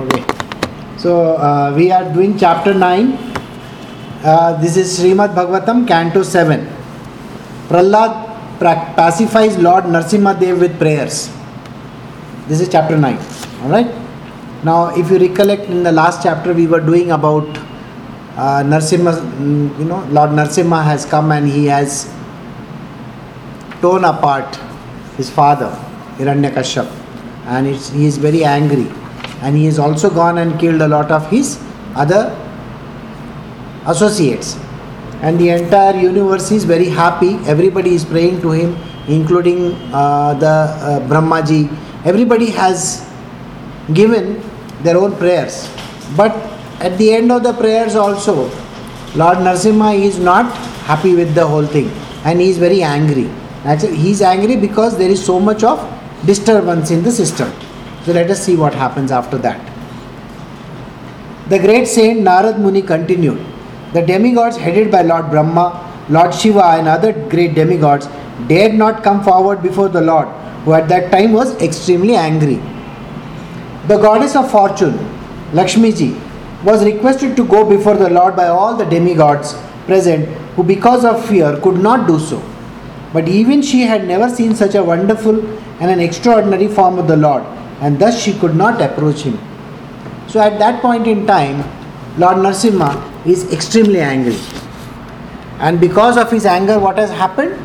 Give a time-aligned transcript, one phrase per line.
[0.00, 0.24] Okay.
[0.96, 3.18] So uh, we are doing chapter 9.
[4.24, 6.66] Uh, this is Srimad Bhagavatam, Canto 7.
[7.68, 11.28] Prahlad pra- pacifies Lord Narsimha Dev with prayers.
[12.48, 13.18] This is chapter 9.
[13.62, 13.90] Alright?
[14.64, 17.48] Now, if you recollect, in the last chapter we were doing about
[18.36, 22.10] uh, Narsimha, mm, you know, Lord Narsimha has come and he has
[23.82, 24.56] torn apart
[25.18, 25.70] his father,
[26.16, 26.90] Hiranyakashyap,
[27.46, 28.90] and he is very angry.
[29.42, 31.58] And he has also gone and killed a lot of his
[31.94, 32.36] other
[33.86, 34.58] associates.
[35.22, 37.34] And the entire universe is very happy.
[37.46, 38.76] Everybody is praying to him,
[39.08, 41.70] including uh, the uh, Brahmaji.
[42.04, 43.06] Everybody has
[43.92, 44.42] given
[44.82, 45.68] their own prayers.
[46.16, 46.32] But
[46.80, 48.50] at the end of the prayers, also,
[49.14, 50.46] Lord Narsimha is not
[50.90, 51.90] happy with the whole thing
[52.24, 53.28] and he is very angry.
[53.64, 55.78] Actually, he is angry because there is so much of
[56.24, 57.52] disturbance in the system.
[58.04, 59.60] So let us see what happens after that.
[61.48, 63.44] The great saint Narad Muni continued.
[63.92, 68.08] The demigods headed by Lord Brahma, Lord Shiva, and other great demigods
[68.46, 70.28] dared not come forward before the Lord,
[70.64, 72.56] who at that time was extremely angry.
[73.88, 74.96] The goddess of fortune,
[75.52, 76.16] Lakshmi ji,
[76.64, 79.54] was requested to go before the Lord by all the demigods
[79.86, 82.40] present, who because of fear could not do so.
[83.12, 85.44] But even she had never seen such a wonderful
[85.80, 87.42] and an extraordinary form of the Lord,
[87.80, 89.38] and thus she could not approach him.
[90.28, 91.58] So at that point in time,
[92.18, 94.36] Lord Narsimha is extremely angry.
[95.58, 97.58] And because of his anger, what has happened?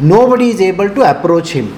[0.00, 1.74] Nobody is able to approach him.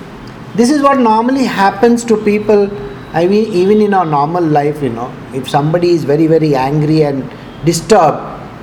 [0.55, 2.71] This is what normally happens to people.
[3.13, 7.05] I mean, even in our normal life, you know, if somebody is very, very angry
[7.05, 7.29] and
[7.65, 8.19] disturbed,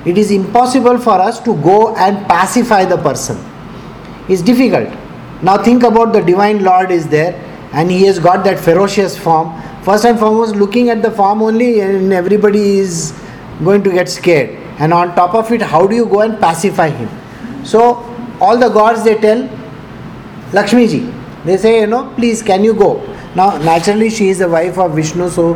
[0.06, 3.36] it is impossible for us to go and pacify the person.
[4.28, 4.88] It's difficult.
[5.42, 9.52] Now think about the Divine Lord is there and he has got that ferocious form.
[9.82, 13.12] First and foremost, looking at the form only, and everybody is
[13.62, 14.50] going to get scared.
[14.78, 17.08] And on top of it, how do you go and pacify him?
[17.64, 18.04] So,
[18.40, 19.48] all the gods they tell
[20.52, 21.12] Lakshmi ji,
[21.44, 23.02] they say, you know, please can you go?
[23.34, 25.54] Now, naturally, she is the wife of Vishnu, so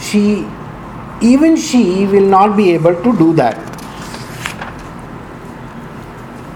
[0.00, 0.46] she,
[1.20, 3.56] even she, will not be able to do that.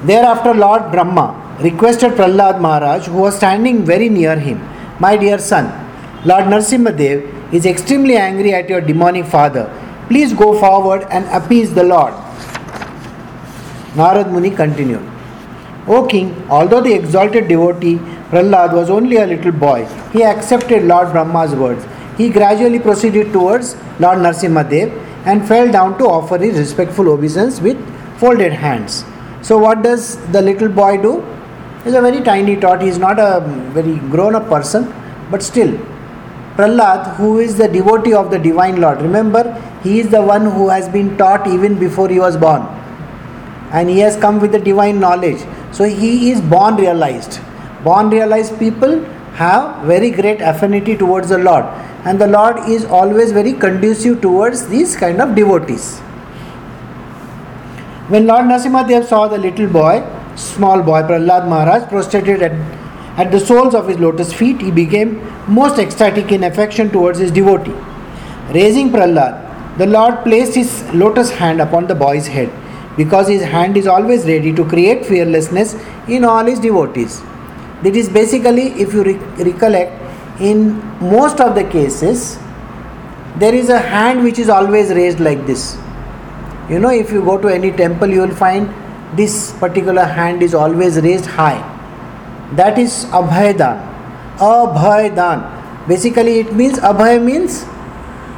[0.04, 4.58] Thereafter, Lord Brahma requested Prahlad Maharaj, who was standing very near him,
[5.02, 5.64] My dear son,
[6.24, 9.64] Lord Narsimha Dev is extremely angry at your demonic father.
[10.06, 12.12] Please go forward and appease the Lord.
[14.00, 15.02] Narad Muni continued.
[15.88, 17.96] O king, although the exalted devotee
[18.30, 21.84] Prahlad was only a little boy, he accepted Lord Brahma's words.
[22.16, 24.92] He gradually proceeded towards Lord Narsimha Dev
[25.26, 27.78] and fell down to offer his respectful obeisance with
[28.20, 29.04] folded hands.
[29.40, 31.14] So, what does the little boy do?
[31.84, 33.40] He's a very tiny tot, he is not a
[33.72, 34.92] very grown up person,
[35.30, 35.76] but still,
[36.56, 40.68] Prahlad, who is the devotee of the Divine Lord, remember, he is the one who
[40.68, 42.62] has been taught even before he was born,
[43.72, 45.40] and he has come with the divine knowledge.
[45.72, 47.40] So, he is born realized.
[47.82, 49.02] Born realized people
[49.34, 51.64] have very great affinity towards the Lord,
[52.04, 55.98] and the Lord is always very conducive towards these kind of devotees.
[58.08, 60.04] When Lord Narasimha Dev saw the little boy,
[60.36, 62.52] small boy Prahlad Maharaj, prostrated at,
[63.18, 67.30] at the soles of his lotus feet, he became most ecstatic in affection towards his
[67.30, 67.74] devotee.
[68.52, 72.50] Raising Prahlad, the Lord placed his lotus hand upon the boy's head
[72.96, 75.74] because his hand is always ready to create fearlessness
[76.08, 77.20] in all his devotees.
[77.82, 80.00] That is basically, if you re- recollect,
[80.40, 82.38] in most of the cases,
[83.36, 85.76] there is a hand which is always raised like this.
[86.68, 88.68] You know, if you go to any temple, you will find
[89.16, 91.60] this particular hand is always raised high.
[92.54, 93.80] That is Abhaydan.
[94.38, 95.88] Abhaydan.
[95.88, 97.64] Basically, it means Abhay means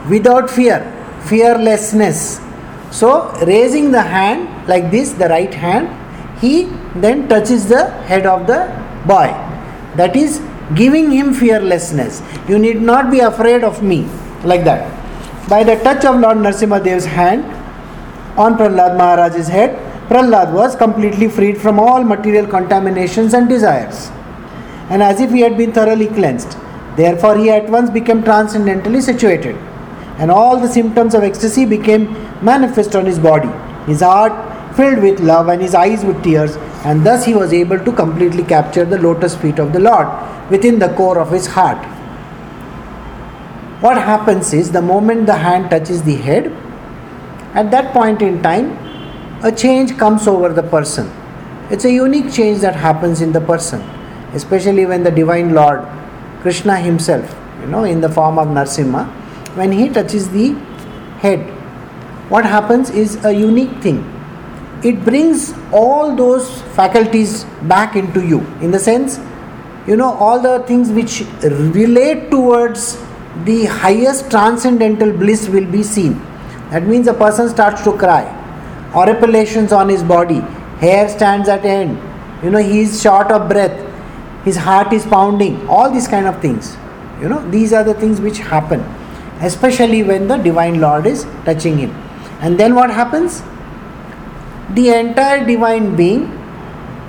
[0.09, 0.81] without fear,
[1.27, 2.41] fearlessness.
[2.91, 5.89] So, raising the hand like this, the right hand,
[6.41, 6.65] he
[6.95, 8.61] then touches the head of the
[9.07, 9.27] boy.
[9.97, 10.41] That is
[10.75, 12.23] giving him fearlessness.
[12.49, 14.09] You need not be afraid of me,
[14.45, 14.91] like that.
[15.49, 17.45] By the touch of Lord Narsimha Dev's hand
[18.39, 19.79] on Prahlad Maharaj's head,
[20.09, 24.11] Prahlad was completely freed from all material contaminations and desires,
[24.91, 26.57] and as if he had been thoroughly cleansed.
[26.97, 29.57] Therefore, he at once became transcendently situated,
[30.19, 32.13] and all the symptoms of ecstasy became
[32.45, 33.49] manifest on his body.
[33.87, 37.79] His heart filled with love and his eyes with tears, and thus he was able
[37.79, 40.09] to completely capture the lotus feet of the Lord
[40.51, 41.83] within the core of his heart.
[43.81, 46.53] What happens is the moment the hand touches the head,
[47.55, 48.79] at that point in time,
[49.43, 51.11] a change comes over the person.
[51.71, 53.81] It's a unique change that happens in the person,
[54.33, 55.87] especially when the Divine Lord,
[56.41, 59.07] Krishna Himself, you know, in the form of Narsimha,
[59.57, 60.53] when he touches the
[61.19, 61.41] head,
[62.29, 64.11] what happens is a unique thing.
[64.83, 68.41] It brings all those faculties back into you.
[68.61, 69.19] In the sense,
[69.87, 72.99] you know, all the things which relate towards
[73.45, 76.21] the highest transcendental bliss will be seen.
[76.71, 78.25] That means a person starts to cry,
[78.95, 80.41] horripilations on his body,
[80.79, 81.99] hair stands at end,
[82.45, 83.77] you know, he is short of breath,
[84.45, 86.77] his heart is pounding, all these kind of things.
[87.21, 88.81] You know, these are the things which happen,
[89.41, 91.91] especially when the Divine Lord is touching him.
[92.41, 93.43] And then what happens?
[94.75, 96.27] The entire Divine Being,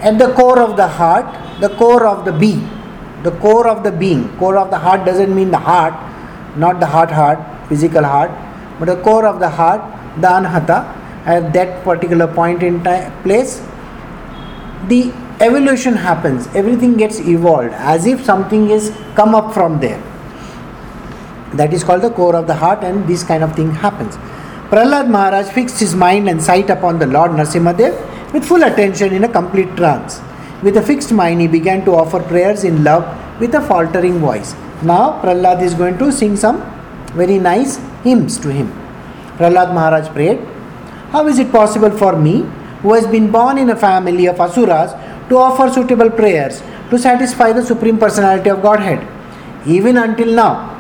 [0.02, 1.26] at the core of the heart,
[1.60, 2.68] the core of the being,
[3.24, 5.94] the core of the being, core of the heart doesn't mean the heart,
[6.58, 7.40] not the heart, heart,
[7.70, 8.32] physical heart,
[8.80, 9.82] but the core of the heart,
[10.22, 13.62] the anahata, at that particular point in time, place,
[14.88, 16.48] the evolution happens.
[16.56, 20.02] Everything gets evolved as if something is come up from there.
[21.54, 24.18] That is called the core of the heart and this kind of thing happens.
[24.70, 29.24] Prahlad maharaj fixed his mind and sight upon the lord narsimhadev with full attention in
[29.24, 30.22] a complete trance.
[30.62, 33.06] With a fixed mind he began to offer prayers in love
[33.40, 34.54] with a faltering voice.
[34.84, 36.62] Now prahlad is going to sing some
[37.14, 38.72] very nice hymns to him.
[39.38, 40.40] Prahlad maharaj prayed
[41.12, 42.42] how is it possible for me
[42.82, 44.92] who has been born in a family of asuras
[45.30, 49.06] to offer suitable prayers to satisfy the Supreme Personality of Godhead.
[49.66, 50.72] Even until now,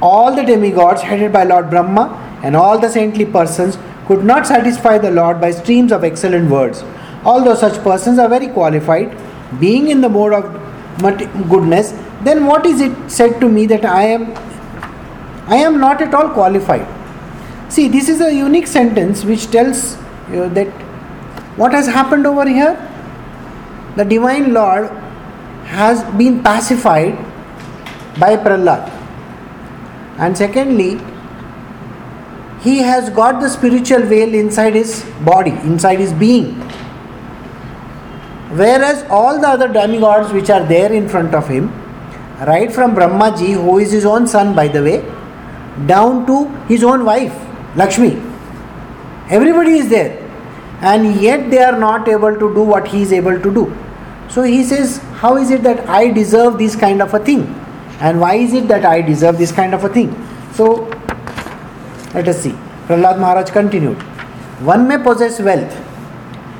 [0.00, 4.98] all the demigods headed by Lord Brahma and all the saintly persons could not satisfy
[4.98, 6.82] the Lord by streams of excellent words.
[7.24, 9.16] Although such persons are very qualified,
[9.60, 10.44] being in the mode of
[11.48, 11.92] goodness,
[12.24, 14.34] then what is it said to me that I am
[15.46, 16.86] I am not at all qualified?
[17.72, 19.96] See, this is a unique sentence which tells
[20.30, 20.68] you that
[21.56, 22.72] what has happened over here
[23.96, 24.90] the Divine Lord
[25.76, 27.16] has been pacified
[28.18, 28.90] by Prahlad.
[30.18, 31.00] And secondly,
[32.60, 36.52] he has got the spiritual veil inside his body, inside his being.
[38.60, 41.70] Whereas all the other demigods which are there in front of him,
[42.46, 44.98] right from Brahmaji, who is his own son by the way,
[45.86, 48.10] down to his own wife, Lakshmi,
[49.30, 50.18] everybody is there.
[50.80, 53.76] And yet they are not able to do what he is able to do.
[54.28, 57.42] So he says, How is it that I deserve this kind of a thing?
[58.00, 60.10] And why is it that I deserve this kind of a thing?
[60.54, 60.90] So
[62.14, 62.54] let us see.
[62.88, 64.02] Prahlad Maharaj continued
[64.70, 65.72] One may possess wealth,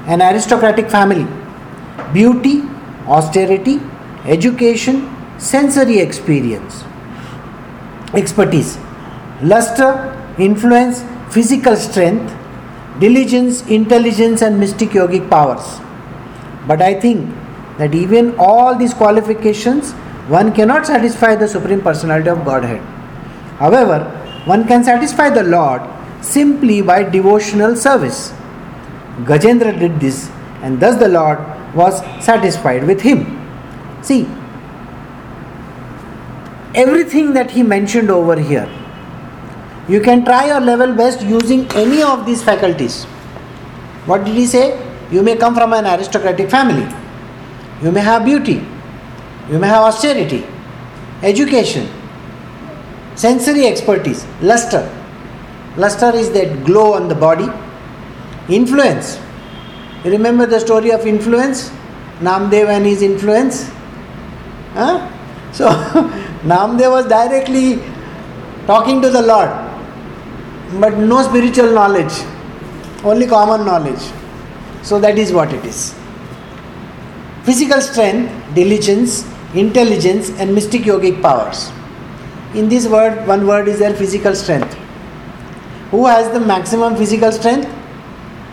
[0.07, 1.27] an aristocratic family,
[2.13, 2.63] beauty,
[3.07, 3.81] austerity,
[4.25, 6.85] education, sensory experience,
[8.15, 8.79] expertise,
[9.43, 12.35] luster, influence, physical strength,
[12.99, 15.81] diligence, intelligence, and mystic yogic powers.
[16.67, 17.35] But I think
[17.79, 19.93] that even all these qualifications
[20.29, 22.81] one cannot satisfy the Supreme Personality of Godhead.
[23.59, 24.05] However,
[24.45, 25.83] one can satisfy the Lord
[26.21, 28.33] simply by devotional service.
[29.31, 30.31] Gajendra did this,
[30.63, 31.39] and thus the Lord
[31.75, 33.27] was satisfied with him.
[34.03, 34.29] See,
[36.75, 38.69] everything that he mentioned over here,
[39.93, 43.05] you can try your level best using any of these faculties.
[44.11, 44.67] What did he say?
[45.11, 46.89] You may come from an aristocratic family
[47.83, 48.65] you may have beauty,
[49.51, 50.47] you may have austerity,
[51.23, 51.89] education,
[53.17, 54.83] sensory expertise, luster.
[55.77, 57.49] Luster is that glow on the body.
[58.49, 59.19] Influence.
[60.05, 61.71] You remember the story of influence?
[62.21, 63.71] Namdev and his influence?
[64.75, 65.11] Huh?
[65.53, 65.69] So,
[66.45, 67.83] Namdev was directly
[68.67, 69.49] talking to the Lord,
[70.81, 72.13] but no spiritual knowledge,
[73.05, 74.03] only common knowledge.
[74.83, 75.95] So, that is what it is.
[77.45, 81.71] Physical strength, diligence, intelligence, and mystic yogic powers.
[82.55, 84.75] In this word, one word is there physical strength.
[85.91, 87.69] Who has the maximum physical strength?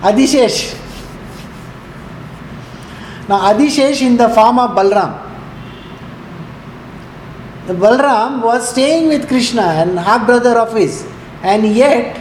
[0.02, 0.76] Adishesh.
[3.28, 5.26] Now, Adishesh in the form of Balram.
[7.68, 11.06] The Balram was staying with Krishna and half brother of his,
[11.44, 12.20] and yet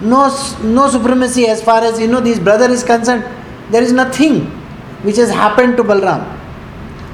[0.00, 0.28] no,
[0.62, 3.24] no supremacy as far as you know this brother is concerned.
[3.70, 4.46] There is nothing
[5.02, 6.22] which has happened to Balram.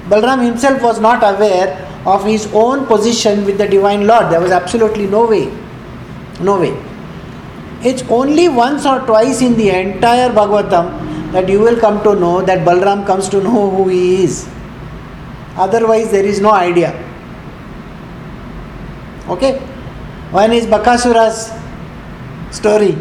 [0.08, 4.32] Balram himself was not aware of his own position with the Divine Lord.
[4.32, 5.52] There was absolutely no way.
[6.40, 6.76] No way.
[7.82, 12.42] It's only once or twice in the entire Bhagavatam that you will come to know
[12.42, 14.48] that Balram comes to know who he is.
[15.56, 16.92] Otherwise, there is no idea.
[19.28, 19.62] Okay?
[20.30, 21.50] One is Bakasura's
[22.54, 22.96] story.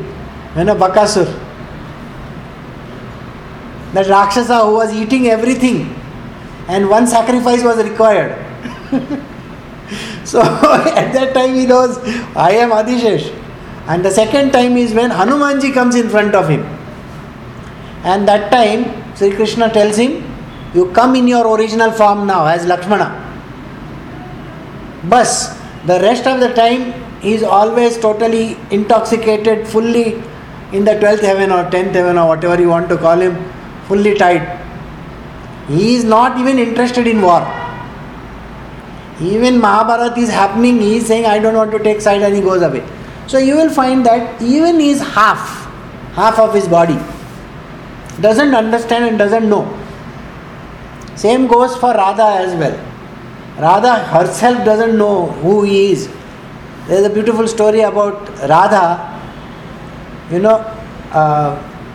[0.55, 1.27] You know, Bakasur
[3.93, 5.95] that Rakshasa who was eating everything
[6.67, 8.45] and one sacrifice was required.
[10.23, 10.41] So
[11.01, 11.97] at that time he knows
[12.35, 13.35] I am Adishesh.
[13.87, 16.61] And the second time is when Hanumanji comes in front of him.
[18.03, 20.23] And that time Sri Krishna tells him,
[20.75, 23.07] You come in your original form now as Lakshmana.
[25.05, 25.25] But
[25.87, 30.21] the rest of the time he is always totally intoxicated, fully
[30.71, 33.35] in the 12th heaven or 10th heaven or whatever you want to call him,
[33.87, 34.57] fully tied.
[35.67, 37.41] He is not even interested in war.
[39.21, 42.41] Even Mahabharata is happening, he is saying, I don't want to take side and he
[42.41, 42.87] goes away.
[43.27, 45.65] So you will find that even his half,
[46.13, 46.97] half of his body,
[48.21, 49.65] doesn't understand and doesn't know.
[51.15, 52.77] Same goes for Radha as well.
[53.59, 56.09] Radha herself doesn't know who he is.
[56.89, 58.83] There is a beautiful story about Radha.
[60.31, 60.55] You know,
[61.11, 61.51] uh,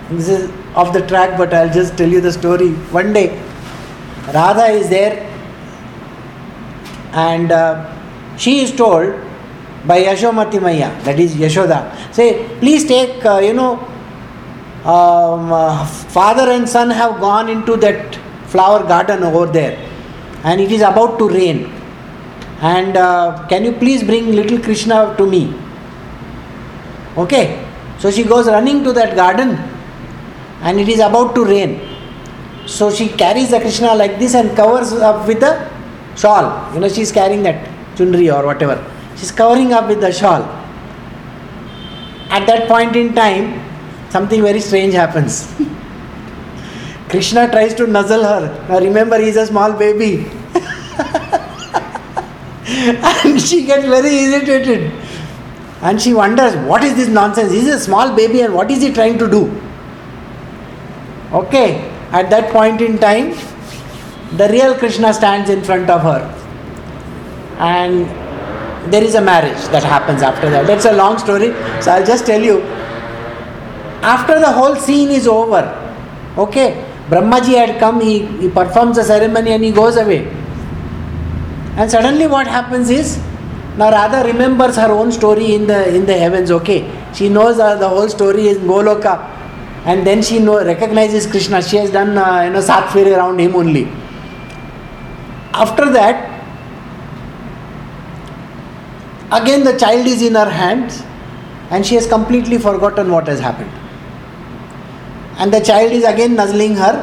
[0.09, 2.69] this is off the track, but I'll just tell you the story.
[2.99, 3.37] One day,
[4.33, 5.29] Radha is there
[7.13, 7.93] and uh,
[8.37, 9.21] she is told
[9.85, 13.81] by Yashomati Maya, that is Yashoda, say, please take, uh, you know,
[14.85, 18.15] um, uh, father and son have gone into that
[18.47, 19.77] flower garden over there
[20.45, 21.74] and it is about to rain.
[22.61, 25.55] And uh, can you please bring little Krishna to me?
[27.17, 27.65] Okay.
[27.99, 29.57] So she goes running to that garden
[30.61, 31.81] and it is about to rain.
[32.67, 35.71] So she carries the Krishna like this and covers up with a
[36.17, 36.73] shawl.
[36.75, 38.83] You know, she's carrying that chundri or whatever.
[39.17, 40.43] She's covering up with the shawl.
[42.31, 43.63] At that point in time,
[44.11, 45.55] something very strange happens.
[47.09, 48.67] Krishna tries to nuzzle her.
[48.69, 50.27] Now remember, he's a small baby.
[52.67, 54.93] and she gets very irritated.
[55.83, 57.53] And she wonders, what is this nonsense?
[57.53, 59.61] He's a small baby and what is he trying to do?
[61.33, 63.35] Okay, at that point in time,
[64.37, 66.23] the real Krishna stands in front of her.
[67.59, 68.07] And
[68.93, 70.67] there is a marriage that happens after that.
[70.67, 71.49] That's a long story,
[71.83, 72.63] so I'll just tell you.
[74.03, 75.63] After the whole scene is over,
[76.37, 80.31] okay, Brahmaji had come, he, he performs the ceremony and he goes away.
[81.77, 83.19] And suddenly what happens is,
[83.77, 86.89] now Radha remembers her own story in the in the heavens, okay.
[87.13, 89.31] She knows uh, the whole story is Goloka.
[89.85, 91.61] And then she know, recognizes Krishna.
[91.63, 93.85] She has done uh, you know sat around him only.
[95.53, 96.31] After that,
[99.33, 101.03] again the child is in her hands
[101.71, 103.71] and she has completely forgotten what has happened.
[105.39, 106.95] And the child is again nuzzling her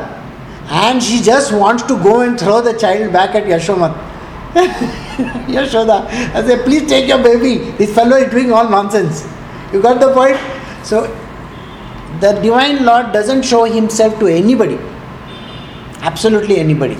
[0.69, 4.10] and she just wants to go and throw the child back at Yashomat.
[5.47, 6.05] Yashoda,
[6.35, 7.71] I say, please take your baby.
[7.77, 9.25] This fellow is doing all nonsense.
[9.71, 10.37] You got the point?
[10.85, 11.03] So,
[12.19, 14.77] the Divine Lord doesn't show Himself to anybody.
[16.01, 16.97] Absolutely anybody.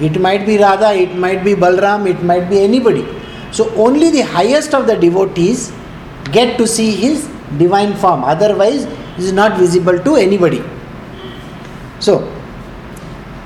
[0.00, 3.06] It might be Radha, it might be Balram, it might be anybody.
[3.52, 5.72] So, only the highest of the devotees
[6.32, 7.28] get to see His
[7.58, 8.24] divine form.
[8.24, 8.86] Otherwise,
[9.18, 10.64] is not visible to anybody.
[12.00, 12.28] So,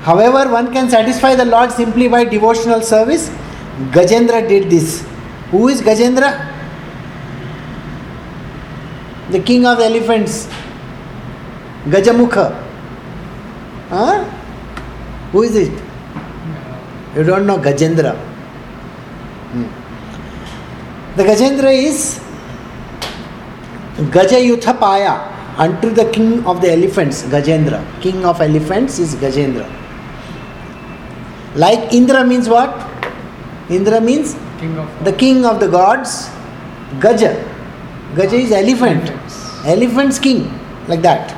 [0.02, 3.30] however, one can satisfy the Lord simply by devotional service
[3.90, 5.04] Gajendra did this.
[5.50, 6.48] Who is Gajendra?
[9.30, 10.46] The king of elephants.
[11.86, 12.54] Gajamukha.
[13.88, 14.24] Huh?
[15.32, 15.72] Who is it?
[17.16, 18.14] You don't know Gajendra.
[19.52, 21.16] Hmm.
[21.16, 22.20] The Gajendra is
[23.96, 27.82] Gajayuthapaya unto the king of the elephants, Gajendra.
[28.00, 29.70] King of elephants is Gajendra.
[31.54, 32.91] Like Indra means what?
[33.78, 36.28] Indra means King of the king of the gods.
[37.04, 37.32] Gaja.
[38.14, 39.10] Gaja is elephant.
[39.66, 40.40] Elephant's king.
[40.88, 41.36] Like that.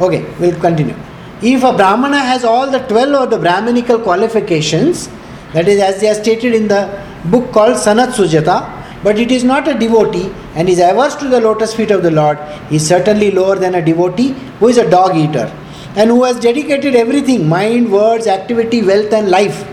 [0.00, 0.96] Okay, we'll continue.
[1.42, 5.08] If a Brahmana has all the 12 of the Brahminical qualifications,
[5.54, 6.82] that is as they are stated in the
[7.26, 8.58] book called Sanat Sujata,
[9.02, 12.10] but it is not a devotee and is averse to the lotus feet of the
[12.10, 15.50] Lord, he is certainly lower than a devotee who is a dog eater
[15.96, 19.66] and who has dedicated everything mind, words, activity, wealth, and life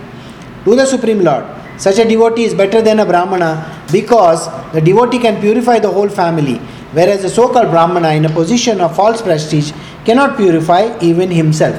[0.65, 1.45] to the Supreme Lord.
[1.77, 6.09] Such a devotee is better than a Brahmana because the devotee can purify the whole
[6.09, 6.55] family,
[6.91, 9.71] whereas the so called Brahmana, in a position of false prestige,
[10.03, 11.77] cannot purify even himself.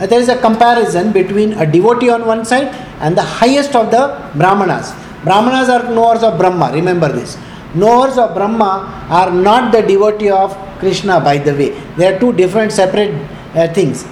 [0.00, 2.68] Uh, There is a comparison between a devotee on one side
[3.00, 4.02] and the highest of the
[4.34, 4.92] Brahmanas.
[5.24, 7.38] Brahmanas are knowers of Brahma, remember this.
[7.74, 11.70] Knowers of Brahma are not the devotee of Krishna, by the way.
[11.96, 13.14] They are two different, separate
[13.54, 14.04] uh, things.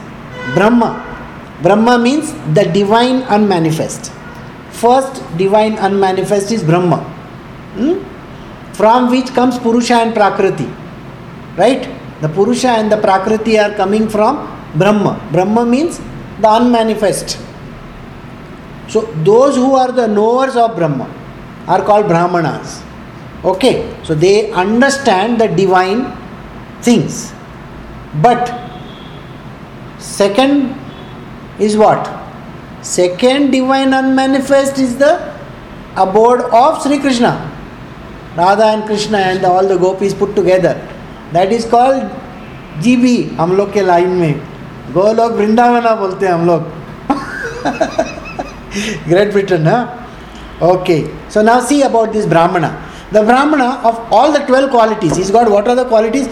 [0.54, 1.04] Brahma.
[1.62, 4.12] Brahma means the divine unmanifest.
[4.80, 6.99] First divine unmanifest is Brahma,
[7.76, 8.02] hmm?
[8.72, 10.68] from which comes Purusha and Prakriti.
[11.56, 11.88] Right?
[12.22, 14.37] The Purusha and the Prakriti are coming from
[14.75, 15.20] Brahma.
[15.32, 15.99] Brahma means
[16.40, 17.38] the unmanifest.
[18.88, 21.08] So, those who are the knowers of Brahma,
[21.66, 22.82] are called Brahmanas.
[23.44, 26.16] Okay, so they understand the divine
[26.82, 27.32] things.
[28.20, 28.49] But
[29.99, 30.75] second
[31.58, 32.20] is what?
[32.82, 35.34] Second divine unmanifest is the
[35.96, 37.51] abode of Sri Krishna.
[38.38, 40.75] Radha and Krishna and all the gopis put together.
[41.32, 42.03] That is called
[42.84, 44.34] GB हम लोग के line में
[44.94, 46.74] गोलोक वृंदावना बोलते हैं हम लोग
[49.08, 49.88] Great Britain, huh?
[50.62, 52.70] Okay, so now see about this Brahmana.
[53.12, 56.27] The Brahmana of all the 12 qualities, he's got what are the qualities?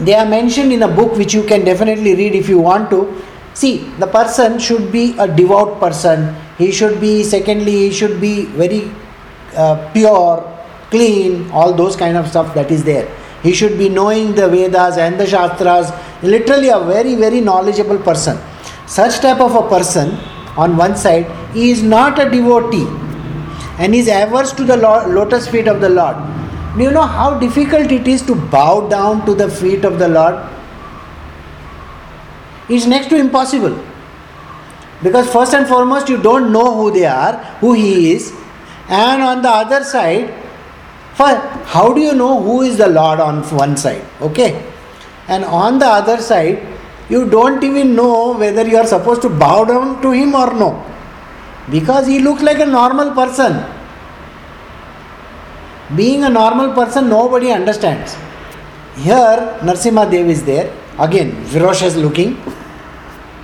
[0.00, 3.22] They are mentioned in a book which you can definitely read if you want to.
[3.53, 6.35] See, the person should be a devout person.
[6.57, 8.91] He should be, secondly, he should be very
[9.55, 10.49] uh, pure,
[10.89, 13.07] clean, all those kind of stuff that is there.
[13.43, 15.91] He should be knowing the Vedas and the Shastras,
[16.23, 18.39] literally a very, very knowledgeable person.
[18.87, 20.17] Such type of a person,
[20.57, 22.87] on one side, he is not a devotee
[23.79, 26.15] and is averse to the lotus feet of the Lord.
[26.77, 30.07] Do you know how difficult it is to bow down to the feet of the
[30.07, 30.35] Lord?
[32.73, 33.75] It's next to impossible.
[35.03, 38.33] Because first and foremost, you don't know who they are, who he is,
[38.87, 40.33] and on the other side,
[41.13, 41.35] for
[41.73, 44.03] how do you know who is the Lord on one side?
[44.21, 44.49] Okay,
[45.27, 46.65] and on the other side,
[47.09, 50.69] you don't even know whether you are supposed to bow down to him or no,
[51.69, 53.63] because he looks like a normal person.
[55.95, 58.15] Being a normal person, nobody understands.
[58.95, 62.37] Here, Narsimha Dev is there, again, ferocious looking.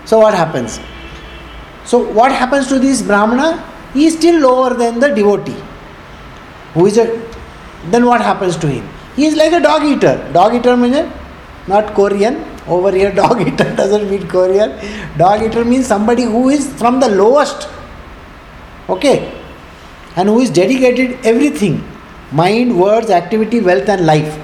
[0.10, 0.80] So, what happens?
[1.86, 3.50] So, what happens to this Brahmana?
[3.94, 5.58] He is still lower than the devotee.
[6.74, 7.06] Who is a
[7.92, 8.88] then what happens to him?
[9.16, 10.16] He is like a dog eater.
[10.34, 10.98] Dog eater means
[11.68, 12.44] not Korean.
[12.68, 14.76] Over here, dog eater doesn't mean Korean.
[15.20, 17.70] Dog eater means somebody who is from the lowest.
[18.90, 19.16] Okay?
[20.16, 21.84] And who is dedicated everything
[22.32, 24.38] mind, words, activity, wealth, and life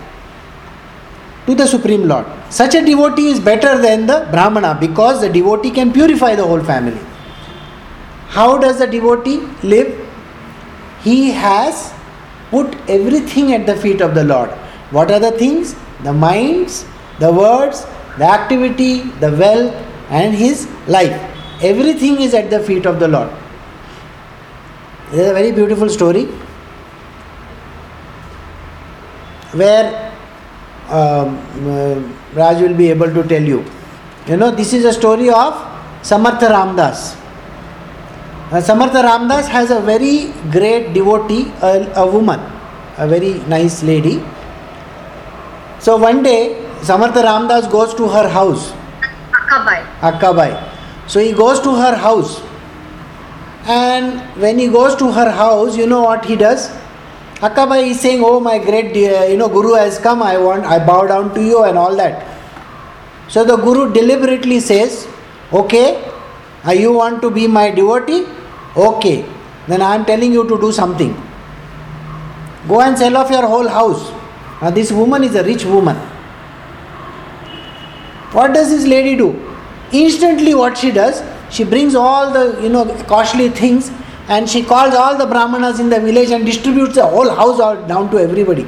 [1.45, 2.25] to the Supreme Lord.
[2.49, 6.63] Such a devotee is better than the Brahmana because the devotee can purify the whole
[6.63, 6.99] family.
[8.29, 9.93] How does the devotee live?
[11.01, 11.93] He has
[12.49, 14.49] put everything at the feet of the Lord.
[14.91, 15.75] What are the things?
[16.03, 16.85] The minds,
[17.19, 17.85] the words,
[18.17, 19.73] the activity, the wealth,
[20.09, 21.15] and his life.
[21.61, 23.29] Everything is at the feet of the Lord.
[25.11, 26.25] There is a very beautiful story
[29.53, 30.04] where
[30.89, 31.95] um, uh,
[32.33, 33.65] Raj will be able to tell you.
[34.27, 35.53] You know, this is a story of
[36.01, 37.15] Samartha Ramdas.
[38.51, 42.39] Uh, Samartha Ramdas has a very great devotee, a, a woman,
[42.97, 44.23] a very nice lady.
[45.79, 48.71] So one day, Samartha Ramdas goes to her house.
[49.33, 49.85] Akkabai.
[49.99, 50.71] Akkabai.
[51.07, 52.41] So he goes to her house.
[53.67, 56.71] And when he goes to her house, you know what he does?
[57.41, 60.23] Akkabai is saying, "Oh, my great, dear, you know, Guru has come.
[60.23, 62.25] I want, I bow down to you, and all that."
[63.27, 65.07] So the Guru deliberately says,
[65.51, 65.99] "Okay,
[66.65, 68.25] uh, you want to be my devotee?
[68.77, 69.25] Okay,
[69.67, 71.13] then I am telling you to do something.
[72.69, 74.11] Go and sell off your whole house."
[74.61, 75.97] Now this woman is a rich woman.
[78.31, 79.29] What does this lady do?
[79.91, 83.91] Instantly, what she does, she brings all the you know costly things
[84.27, 87.87] and she calls all the brahmanas in the village and distributes the whole house out
[87.87, 88.67] down to everybody.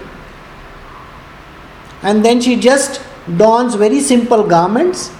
[2.03, 3.01] And then she just
[3.37, 5.11] dons very simple garments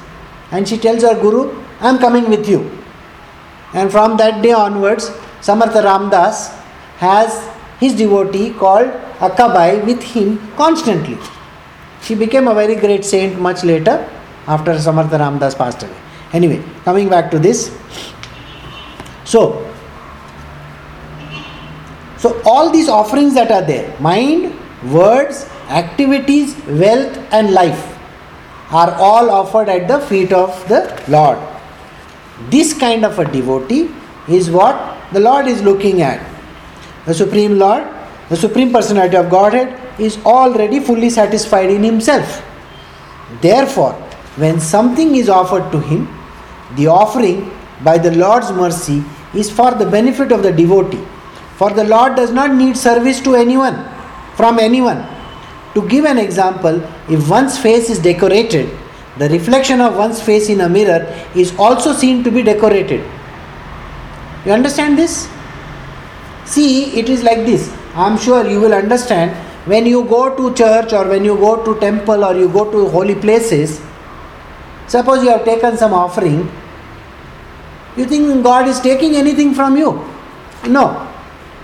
[0.52, 2.72] and she tells her guru, I am coming with you.
[3.74, 5.10] And from that day onwards,
[5.42, 6.54] Samartha Ramdas
[6.98, 8.88] has his devotee called
[9.20, 11.18] Akkabai with him constantly.
[12.02, 14.10] She became a very great saint much later
[14.48, 15.96] after Samartha Ramdas passed away.
[16.34, 17.76] Anyway, coming back to this.
[19.26, 19.67] So,
[22.18, 24.54] so all these offerings that are there, mind,
[24.92, 27.98] words, activities, wealth and life
[28.72, 31.38] are all offered at the feet of the Lord.
[32.50, 33.90] This kind of a devotee
[34.28, 36.20] is what the Lord is looking at.
[37.06, 37.88] The Supreme Lord,
[38.30, 42.44] the Supreme Personality of Godhead, is already fully satisfied in Himself.
[43.42, 43.94] Therefore,
[44.36, 46.08] when something is offered to Him,
[46.76, 47.52] the offering
[47.84, 49.04] by the Lord's mercy
[49.34, 51.04] is for the benefit of the devotee.
[51.58, 53.84] For the Lord does not need service to anyone,
[54.36, 55.06] from anyone.
[55.74, 58.70] To give an example, if one's face is decorated,
[59.18, 61.02] the reflection of one's face in a mirror
[61.36, 63.04] is also seen to be decorated.
[64.46, 65.28] You understand this?
[66.46, 67.76] See, it is like this.
[67.96, 69.32] I am sure you will understand
[69.68, 72.88] when you go to church or when you go to temple or you go to
[72.90, 73.82] holy places.
[74.88, 76.50] Suppose you have taken some offering.
[77.98, 80.06] You think God is taking anything from you?
[80.68, 81.12] No.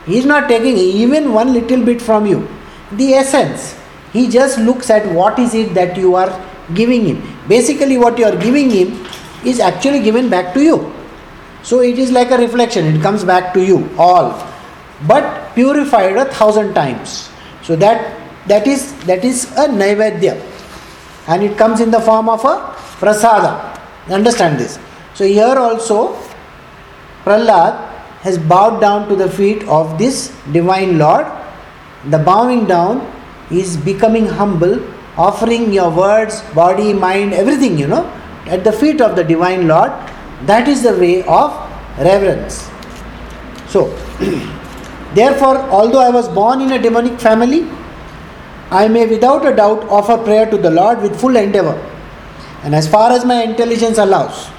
[0.05, 2.47] He is not taking even one little bit from you.
[2.91, 3.75] The essence.
[4.11, 6.31] He just looks at what is it that you are
[6.73, 7.37] giving him.
[7.47, 9.05] Basically, what you are giving him
[9.43, 10.93] is actually given back to you.
[11.63, 14.45] So it is like a reflection, it comes back to you all,
[15.07, 17.29] but purified a thousand times.
[17.63, 20.41] So that that is that is a naivedya,
[21.27, 23.79] and it comes in the form of a prasada.
[24.09, 24.77] Understand this.
[25.13, 26.19] So here also,
[27.23, 27.92] Prahlad
[28.23, 31.27] has bowed down to the feet of this divine Lord.
[32.09, 33.01] The bowing down
[33.51, 34.81] is becoming humble,
[35.17, 38.05] offering your words, body, mind, everything, you know,
[38.45, 39.91] at the feet of the divine Lord.
[40.45, 41.51] That is the way of
[41.99, 42.69] reverence.
[43.67, 43.87] So,
[45.13, 47.69] therefore, although I was born in a demonic family,
[48.71, 51.77] I may without a doubt offer prayer to the Lord with full endeavor
[52.63, 54.49] and as far as my intelligence allows.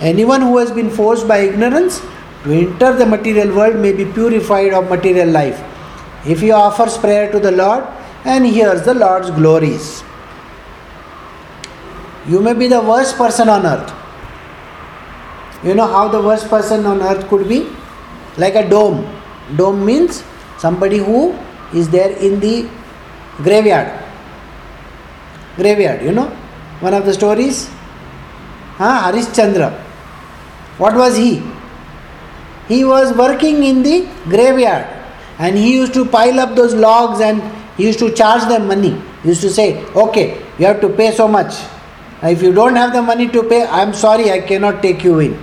[0.00, 2.00] Anyone who has been forced by ignorance
[2.46, 5.62] to enter the material world may be purified of material life
[6.24, 7.84] if he offers prayer to the Lord
[8.24, 10.04] and hears the Lord's glories.
[12.28, 13.92] You may be the worst person on earth.
[15.64, 17.68] You know how the worst person on earth could be?
[18.36, 19.04] Like a Dom.
[19.56, 20.22] Dom means
[20.58, 21.36] somebody who
[21.74, 22.68] is there in the
[23.38, 23.90] graveyard.
[25.56, 26.28] Graveyard, you know?
[26.80, 27.68] One of the stories?
[28.76, 29.10] Huh?
[29.10, 29.72] Harishchandra.
[30.78, 31.42] What was he?
[32.68, 34.86] He was working in the graveyard
[35.38, 37.42] and he used to pile up those logs and
[37.76, 39.00] he used to charge them money.
[39.22, 41.54] He used to say, okay, you have to pay so much.
[42.22, 45.38] If you don't have the money to pay, I'm sorry, I cannot take you in.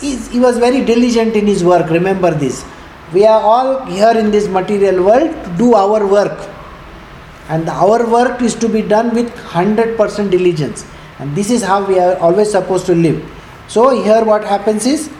[0.00, 2.64] He was very diligent in his work, remember this.
[3.12, 6.48] We are all here in this material world to do our work.
[7.48, 10.86] And our work is to be done with 100% diligence.
[11.18, 13.22] And this is how we are always supposed to live.
[13.68, 15.10] So, here what happens is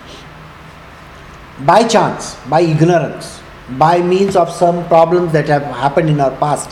[1.66, 3.40] by chance, by ignorance,
[3.78, 6.70] by means of some problems that have happened in our past,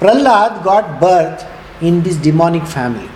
[0.00, 1.44] Prahlad got birth
[1.80, 3.08] in this demonic family.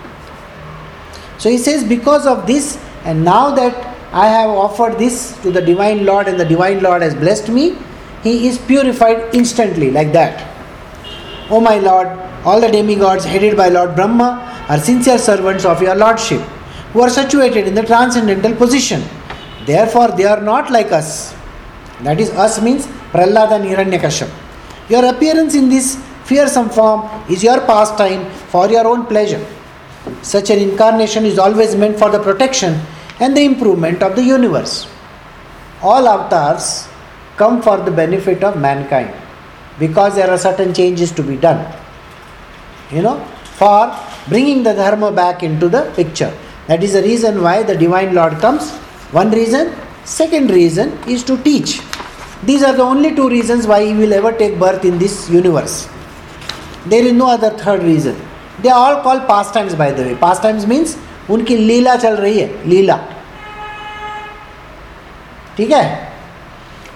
[1.37, 3.73] So he says, because of this, and now that
[4.13, 7.77] I have offered this to the Divine Lord and the Divine Lord has blessed me,
[8.23, 10.47] he is purified instantly, like that.
[11.49, 12.07] O my Lord,
[12.45, 16.41] all the demigods headed by Lord Brahma are sincere servants of your Lordship,
[16.93, 19.01] who are situated in the transcendental position.
[19.65, 21.35] Therefore, they are not like us.
[22.01, 24.31] That is, us means Prahlad and.
[24.89, 25.95] Your appearance in this
[26.25, 29.45] fearsome form is your pastime for your own pleasure.
[30.21, 32.79] Such an incarnation is always meant for the protection
[33.19, 34.87] and the improvement of the universe.
[35.81, 36.87] All avatars
[37.37, 39.13] come for the benefit of mankind
[39.79, 41.61] because there are certain changes to be done.
[42.91, 43.23] You know,
[43.61, 43.95] for
[44.27, 46.35] bringing the dharma back into the picture.
[46.67, 48.71] That is the reason why the Divine Lord comes.
[49.12, 49.74] One reason.
[50.04, 51.80] Second reason is to teach.
[52.42, 55.88] These are the only two reasons why he will ever take birth in this universe.
[56.86, 58.16] There is no other third reason.
[58.62, 60.96] They all call pass times by the way pass times means
[61.30, 62.96] उनकी लीला चल रही है लीला
[65.56, 65.82] ठीक है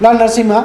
[0.03, 0.61] Lord Narasimha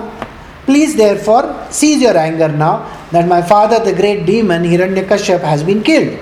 [0.65, 2.77] please therefore cease your anger now
[3.13, 6.17] that my father the great demon Hiranyakashipu has been killed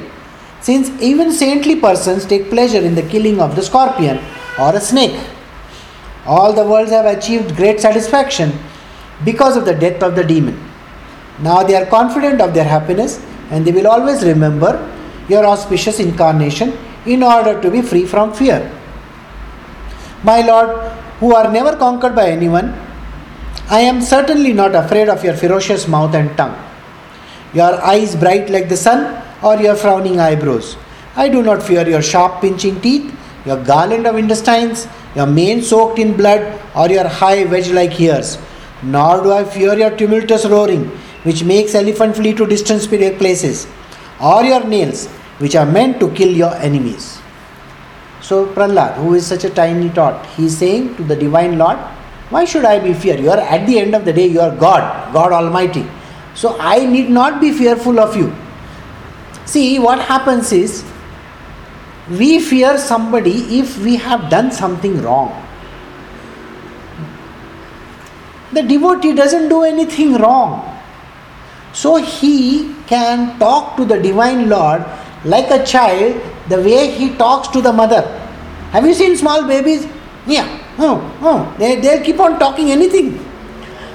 [0.65, 4.19] since even saintly persons take pleasure in the killing of the scorpion
[4.58, 5.18] or a snake.
[6.26, 8.52] All the worlds have achieved great satisfaction
[9.24, 10.62] because of the death of the demon.
[11.40, 14.72] Now they are confident of their happiness and they will always remember
[15.28, 18.70] your auspicious incarnation in order to be free from fear.
[20.22, 22.74] My Lord, who are never conquered by anyone,
[23.70, 26.56] I am certainly not afraid of your ferocious mouth and tongue,
[27.54, 30.76] your eyes bright like the sun, or your frowning eyebrows.
[31.16, 33.14] I do not fear your sharp pinching teeth,
[33.48, 36.42] your garland of intestines, your mane soaked in blood,
[36.76, 38.38] or your high wedge like ears.
[38.82, 40.84] Nor do I fear your tumultuous roaring,
[41.24, 43.66] which makes elephant flee to distant places,
[44.20, 45.06] or your nails,
[45.38, 47.18] which are meant to kill your enemies.
[48.20, 51.78] So Prahlad, who is such a tiny tot, he is saying to the divine Lord,
[52.30, 53.16] Why should I be fear?
[53.16, 55.86] You are at the end of the day, you are God, God Almighty.
[56.34, 58.34] So I need not be fearful of you.
[59.46, 60.84] See, what happens is
[62.10, 65.44] we fear somebody if we have done something wrong.
[68.52, 70.64] The devotee doesn't do anything wrong.
[71.72, 74.84] So he can talk to the Divine Lord
[75.24, 78.02] like a child the way he talks to the mother.
[78.70, 79.86] Have you seen small babies?
[80.26, 80.46] Yeah,
[80.78, 83.18] oh, oh, they, they'll keep on talking anything.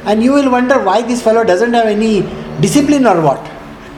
[0.06, 2.21] And you will wonder why this fellow doesn't have any
[2.62, 3.41] discipline or what.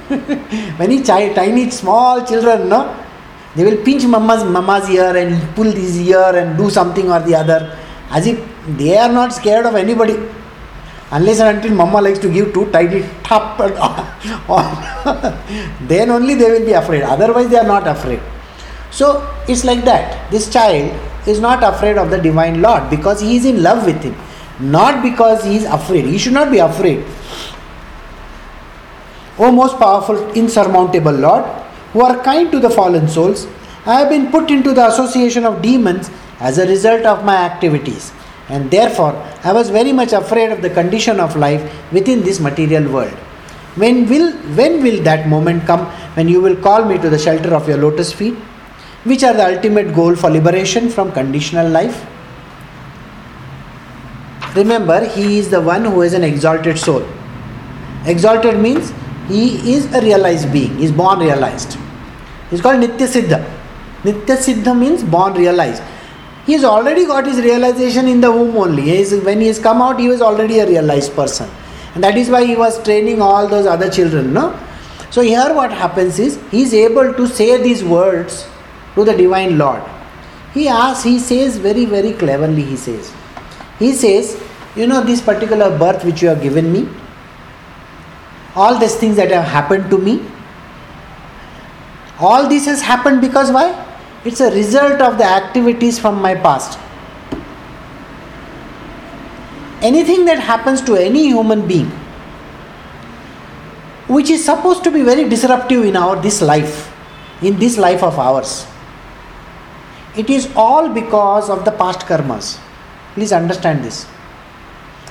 [0.79, 3.04] Many child, tiny small children, no,
[3.55, 7.35] they will pinch mama's mama's ear and pull his ear and do something or the
[7.35, 7.77] other,
[8.09, 8.37] as if
[8.77, 10.17] they are not scared of anybody.
[11.11, 13.59] Unless and until mama likes to give too tidy tap
[14.49, 17.03] on, then only they will be afraid.
[17.03, 18.19] Otherwise, they are not afraid.
[18.91, 20.29] So it's like that.
[20.31, 20.91] This child
[21.27, 24.15] is not afraid of the divine Lord because he is in love with him,
[24.59, 26.05] not because he is afraid.
[26.05, 27.05] He should not be afraid.
[29.37, 31.45] O most powerful, insurmountable Lord,
[31.95, 33.47] who are kind to the fallen souls,
[33.85, 38.11] I have been put into the association of demons as a result of my activities,
[38.49, 39.13] and therefore
[39.45, 43.13] I was very much afraid of the condition of life within this material world.
[43.83, 45.85] When will, when will that moment come
[46.17, 48.35] when you will call me to the shelter of your lotus feet,
[49.05, 52.05] which are the ultimate goal for liberation from conditional life?
[54.53, 57.07] Remember, he is the one who is an exalted soul.
[58.05, 58.91] Exalted means
[59.29, 61.77] he is a realized being, he is born realized.
[62.49, 63.43] He is called Nitya Siddha.
[64.03, 65.81] Nitya Siddha means born realized.
[66.45, 68.83] He has already got his realization in the womb only.
[68.83, 71.49] He is, when he has come out, he was already a realized person.
[71.95, 74.31] And that is why he was training all those other children.
[74.33, 74.59] No?
[75.09, 78.47] So here what happens is he is able to say these words
[78.93, 79.81] to the divine Lord.
[80.53, 83.13] He asks, he says very, very cleverly, he says.
[83.79, 84.41] He says,
[84.75, 86.87] you know, this particular birth which you have given me,
[88.55, 90.25] all these things that have happened to me,
[92.19, 93.67] all this has happened because why?
[94.23, 96.79] It's a result of the activities from my past.
[99.81, 101.89] Anything that happens to any human being,
[104.07, 106.91] which is supposed to be very disruptive in our this life,
[107.41, 108.65] in this life of ours,
[110.17, 112.57] it is all because of the past karmas.
[113.13, 114.07] Please understand this.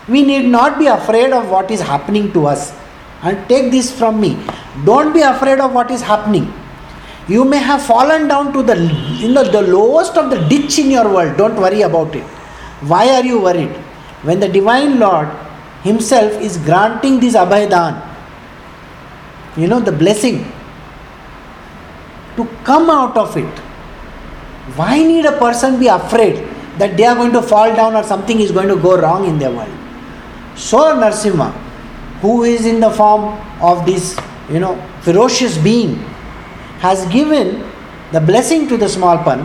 [0.08, 2.74] We need not be afraid of what is happening to us.
[3.22, 4.38] And take this from me.
[4.84, 6.52] Don't be afraid of what is happening.
[7.28, 8.76] You may have fallen down to the
[9.20, 11.36] you know the lowest of the ditch in your world.
[11.36, 12.24] Don't worry about it.
[12.92, 13.70] Why are you worried?
[14.22, 15.28] When the divine Lord
[15.82, 18.14] Himself is granting this abhaydan,
[19.56, 20.44] you know, the blessing
[22.36, 23.58] to come out of it.
[24.76, 28.40] Why need a person be afraid that they are going to fall down or something
[28.40, 29.70] is going to go wrong in their world?
[30.56, 31.52] So Narsimha,
[32.20, 34.18] who is in the form of this,
[34.50, 36.02] you know, ferocious being,
[36.78, 37.68] has given
[38.12, 39.42] the blessing to the small one.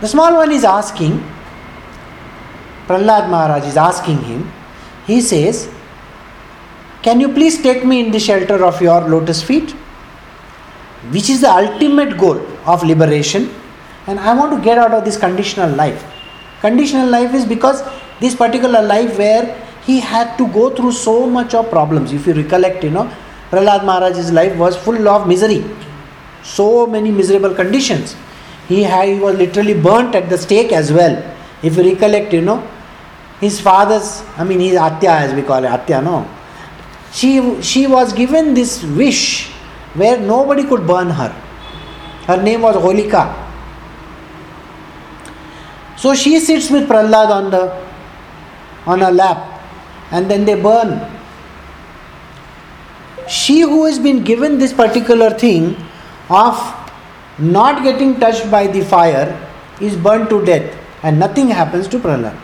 [0.00, 1.22] The small one is asking,
[2.86, 4.52] Prahlad Maharaj is asking him,
[5.06, 5.68] he says,
[7.02, 9.70] Can you please take me in the shelter of your lotus feet?
[11.10, 13.50] Which is the ultimate goal of liberation.
[14.06, 16.04] And I want to get out of this conditional life.
[16.60, 17.82] Conditional life is because
[18.20, 22.12] this particular life where he had to go through so much of problems.
[22.12, 23.12] If you recollect, you know,
[23.50, 25.64] Prahlad Maharaj's life was full of misery.
[26.42, 28.16] So many miserable conditions.
[28.68, 31.16] He, had, he was literally burnt at the stake as well.
[31.62, 32.68] If you recollect, you know,
[33.40, 36.28] his father's, I mean, his Atya as we call it, Atya, no.
[37.12, 39.48] She, she was given this wish
[39.94, 41.28] where nobody could burn her.
[42.26, 43.44] Her name was Holika.
[45.96, 47.86] So she sits with Prahlad on the
[48.86, 49.60] on her lap
[50.10, 51.15] and then they burn.
[53.28, 55.76] She who has been given this particular thing
[56.30, 56.56] of
[57.38, 59.28] not getting touched by the fire
[59.80, 62.38] is burned to death and nothing happens to Prahlad.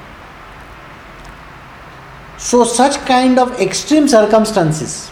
[2.38, 5.10] So, such kind of extreme circumstances.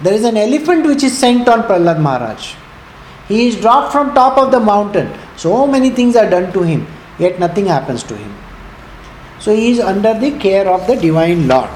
[0.00, 2.54] There is an elephant which is sent on Prahlad Maharaj.
[3.28, 5.12] He is dropped from top of the mountain.
[5.36, 6.86] So many things are done to him,
[7.18, 8.32] yet nothing happens to him.
[9.40, 11.70] So he is under the care of the divine Lord.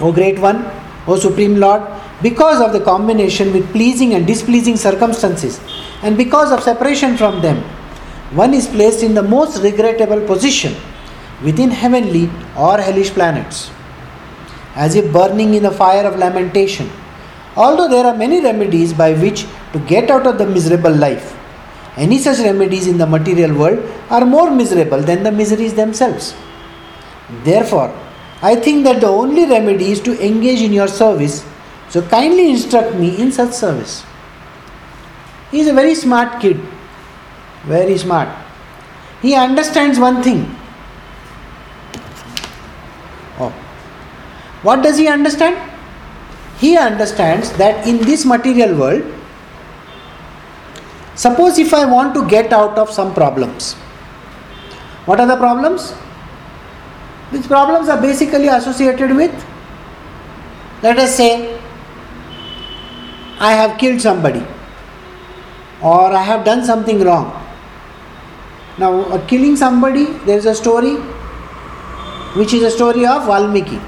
[0.00, 0.64] O great one,
[1.06, 1.82] O supreme Lord,
[2.22, 5.60] because of the combination with pleasing and displeasing circumstances,
[6.02, 7.62] and because of separation from them,
[8.32, 10.74] one is placed in the most regrettable position
[11.42, 13.70] within heavenly or hellish planets,
[14.74, 16.90] as if burning in the fire of lamentation.
[17.56, 21.36] Although there are many remedies by which to get out of the miserable life,
[21.96, 23.78] any such remedies in the material world
[24.10, 26.34] are more miserable than the miseries themselves.
[27.44, 27.94] Therefore,
[28.48, 31.46] I think that the only remedy is to engage in your service,
[31.88, 34.04] so kindly instruct me in such service.
[35.50, 36.60] He is a very smart kid,
[37.64, 38.28] very smart.
[39.22, 40.42] He understands one thing.
[43.38, 43.48] Oh.
[44.62, 45.56] What does he understand?
[46.58, 49.10] He understands that in this material world,
[51.14, 53.72] suppose if I want to get out of some problems,
[55.06, 55.94] what are the problems?
[57.34, 59.46] These problems are basically associated with,
[60.82, 61.58] let us say,
[63.40, 64.46] I have killed somebody
[65.82, 67.26] or I have done something wrong.
[68.78, 70.96] Now, uh, killing somebody, there is a story.
[72.38, 73.80] which is a story of Valmiki.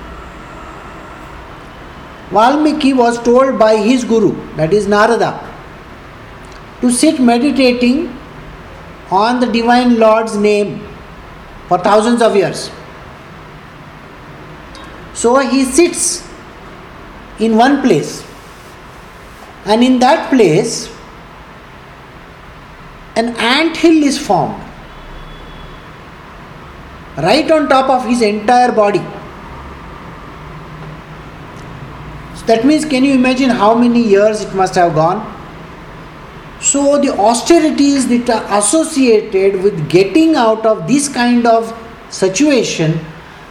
[2.30, 5.30] Valmiki was told by his guru, that is Narada,
[6.80, 8.16] to sit meditating
[9.10, 10.80] on the Divine Lord's name
[11.68, 12.70] for thousands of years.
[15.16, 16.28] So he sits
[17.40, 18.22] in one place,
[19.64, 20.94] and in that place,
[23.16, 24.62] an ant hill is formed
[27.16, 29.02] right on top of his entire body.
[32.34, 35.32] So that means, can you imagine how many years it must have gone?
[36.60, 41.74] So, the austerities that are associated with getting out of this kind of
[42.10, 43.00] situation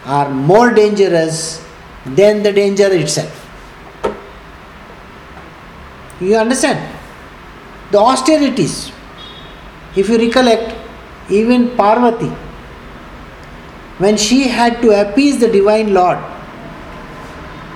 [0.05, 1.65] are more dangerous
[2.05, 3.41] than the danger itself.
[6.19, 6.79] You understand?
[7.91, 8.91] The austerities,
[9.95, 10.75] if you recollect,
[11.29, 12.29] even Parvati,
[13.97, 16.19] when she had to appease the Divine Lord,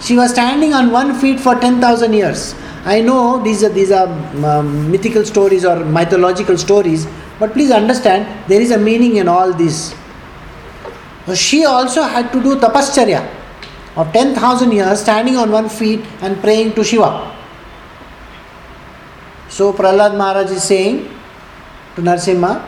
[0.02, 2.56] she was standing on one feet for 10,000 years.
[2.86, 4.08] I know these are, these are
[4.46, 7.08] um, mythical stories or mythological stories,
[7.40, 9.94] but please understand there is a meaning in all this.
[11.26, 13.28] So she also had to do tapascharya
[13.96, 17.36] of 10,000 years standing on one feet and praying to Shiva.
[19.50, 21.10] So Prahlad Maharaj is saying
[21.96, 22.66] to Narsimha,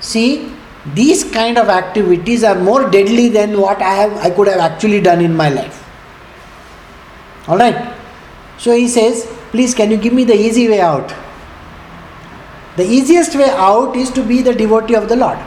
[0.00, 0.52] see,
[0.94, 5.00] these kind of activities are more deadly than what I have I could have actually
[5.00, 5.78] done in my life.
[7.48, 7.94] Alright?
[8.58, 11.12] So he says, please can you give me the easy way out?
[12.76, 15.38] The easiest way out is to be the devotee of the Lord.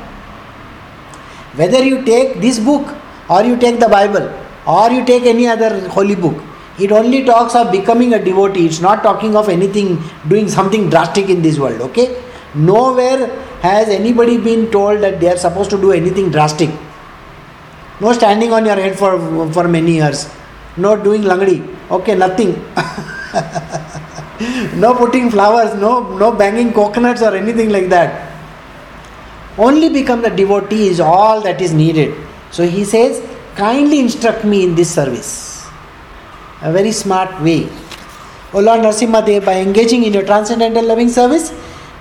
[1.56, 2.96] Whether you take this book
[3.30, 4.34] or you take the Bible
[4.68, 6.42] or you take any other holy book,
[6.78, 8.66] it only talks of becoming a devotee.
[8.66, 12.22] It's not talking of anything, doing something drastic in this world, okay?
[12.54, 13.28] Nowhere
[13.62, 16.70] has anybody been told that they are supposed to do anything drastic.
[18.02, 20.30] No standing on your head for, for many years.
[20.76, 21.66] No doing langdi.
[21.90, 22.54] Okay, nothing.
[24.80, 28.25] no putting flowers, no, no banging coconuts or anything like that.
[29.58, 32.16] Only become the devotee is all that is needed.
[32.52, 33.24] So he says,
[33.56, 35.66] kindly instruct me in this service.
[36.62, 37.70] A very smart way.
[38.54, 41.54] O Lord Narasimha Narsimha by engaging in your transcendental loving service,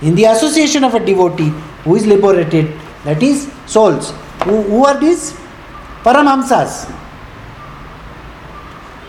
[0.03, 1.53] in the association of a devotee
[1.85, 2.73] who is liberated,
[3.05, 4.13] that is, souls.
[4.45, 5.33] Who, who are these?
[6.03, 6.91] Paramhamsas.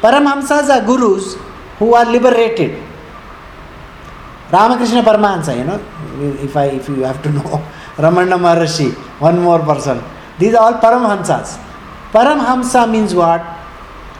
[0.01, 1.35] Paramhamsas are gurus
[1.79, 2.81] who are liberated.
[4.51, 5.79] Ramakrishna Paramahansa, you know,
[6.43, 7.65] if I if you have to know,
[7.97, 10.01] Ramana Maharshi, one more person.
[10.37, 11.57] These are all Paramhamsas.
[12.11, 13.41] Paramhamsa means what?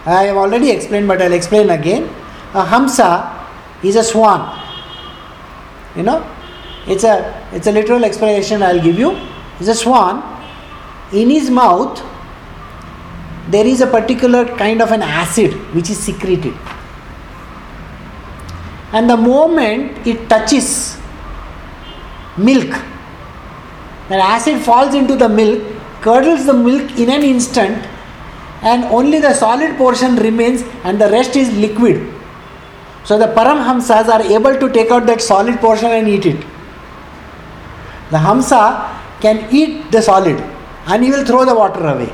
[0.05, 2.03] I have already explained, but I'll explain again.
[2.53, 3.35] A Hamsa
[3.83, 4.61] is a swan.
[5.95, 6.25] You know,
[6.87, 9.17] it's a it's a literal explanation I'll give you.
[9.59, 10.23] It's a swan.
[11.11, 12.01] In his mouth,
[13.49, 16.53] there is a particular kind of an acid which is secreted.
[18.91, 20.97] And the moment it touches
[22.37, 22.73] milk,
[24.09, 25.63] that acid falls into the milk,
[26.01, 27.85] curdles the milk in an instant,
[28.61, 32.13] and only the solid portion remains, and the rest is liquid.
[33.03, 36.41] So the Paramhamsas are able to take out that solid portion and eat it.
[38.09, 40.39] The Hamsa can eat the solid
[40.87, 42.11] and he will throw the water away.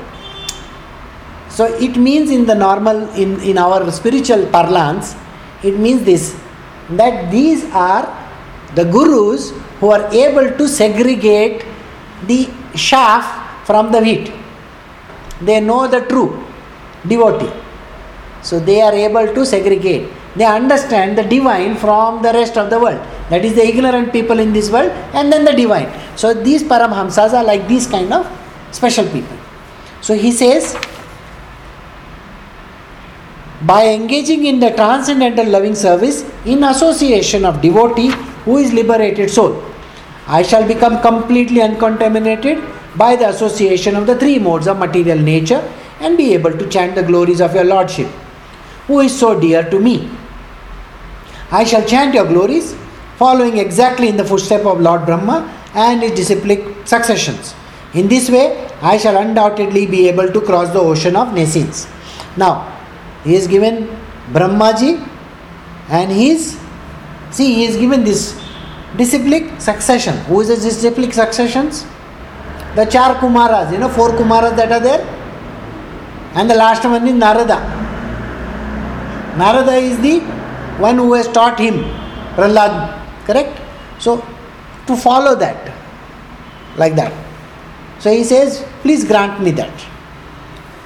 [1.50, 5.16] So it means in the normal, in, in our spiritual parlance,
[5.64, 6.40] it means this
[6.90, 8.06] that these are
[8.76, 11.66] the gurus who are able to segregate
[12.28, 14.32] the chaff from the wheat.
[15.42, 16.46] They know the true
[17.08, 17.52] devotee.
[18.42, 20.10] So they are able to segregate.
[20.36, 23.02] They understand the divine from the rest of the world.
[23.30, 25.92] That is the ignorant people in this world and then the divine.
[26.16, 28.28] So these Paramhamsas are like these kind of
[28.72, 29.38] special people.
[30.02, 30.76] So he says,
[33.64, 38.10] by engaging in the transcendental loving service in association of devotee
[38.46, 39.64] who is liberated soul,
[40.38, 42.64] I shall become completely uncontaminated
[42.96, 45.62] by the association of the three modes of material nature
[46.00, 48.08] and be able to chant the glories of your Lordship,
[48.88, 50.10] who is so dear to me.
[51.52, 52.76] I shall chant your glories,
[53.18, 55.38] following exactly in the footstep of Lord Brahma
[55.76, 57.54] and his disciplic successions.
[57.94, 61.88] In this way, I shall undoubtedly be able to cross the ocean of nescience.
[62.38, 62.54] Now,
[63.26, 63.90] he is given
[64.32, 65.06] Brahmaji
[65.90, 66.58] and he is,
[67.32, 68.41] see, he is given this
[68.98, 70.18] disciplic succession.
[70.26, 71.86] Who is the disciplic successions?
[72.76, 75.06] The Char Kumaras, you know, four Kumaras that are there.
[76.34, 77.60] And the last one is Narada.
[79.38, 80.20] Narada is the
[80.80, 81.84] one who has taught him,
[82.36, 83.60] Prahlad, correct?
[84.00, 84.26] So,
[84.88, 85.74] to follow that,
[86.78, 87.14] like that.
[88.00, 89.86] So he says, please grant me that.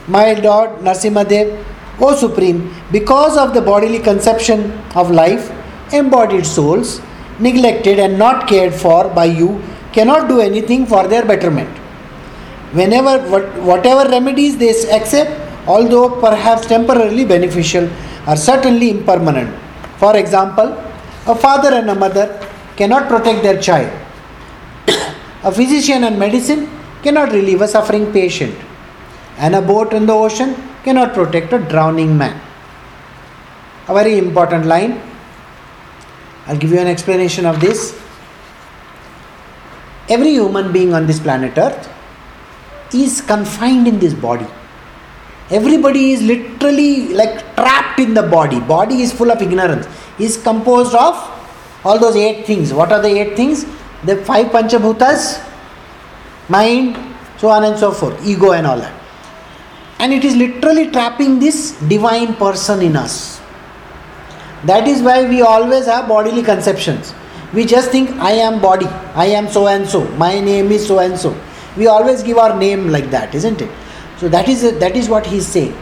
[0.07, 1.63] My Lord Narsimadev,
[1.99, 5.51] O Supreme, because of the bodily conception of life,
[5.93, 7.01] embodied souls,
[7.39, 9.61] neglected and not cared for by you,
[9.93, 11.69] cannot do anything for their betterment.
[12.73, 13.19] Whenever,
[13.61, 15.31] whatever remedies they accept,
[15.67, 17.89] although perhaps temporarily beneficial,
[18.27, 19.53] are certainly impermanent.
[19.97, 20.69] For example,
[21.27, 22.27] a father and a mother
[22.75, 23.91] cannot protect their child.
[25.43, 26.69] a physician and medicine
[27.03, 28.55] cannot relieve a suffering patient.
[29.37, 32.39] And a boat in the ocean cannot protect a drowning man.
[33.87, 35.01] A very important line.
[36.47, 37.99] I'll give you an explanation of this.
[40.09, 41.89] Every human being on this planet Earth
[42.93, 44.45] is confined in this body.
[45.49, 48.59] Everybody is literally like trapped in the body.
[48.59, 49.87] Body is full of ignorance.
[50.19, 51.15] Is composed of
[51.83, 52.73] all those eight things.
[52.73, 53.65] What are the eight things?
[54.03, 55.43] The five panchabhutas
[56.49, 56.97] mind
[57.37, 58.93] so on and so forth ego and all that.
[59.99, 63.41] And it is literally trapping this divine person in us
[64.65, 67.13] that is why we always have bodily conceptions
[67.53, 68.87] we just think i am body
[69.25, 71.35] i am so and so my name is so and so
[71.77, 73.69] we always give our name like that isn't it
[74.17, 75.75] so that is that is what he is saying.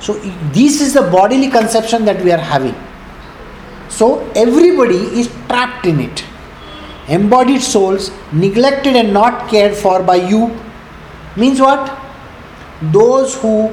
[0.00, 0.14] So
[0.58, 2.74] this is the bodily conception that we are having.
[3.88, 6.24] So everybody is trapped in it.
[7.08, 10.58] Embodied souls neglected and not cared for by you
[11.36, 11.98] means what?
[12.92, 13.68] Those who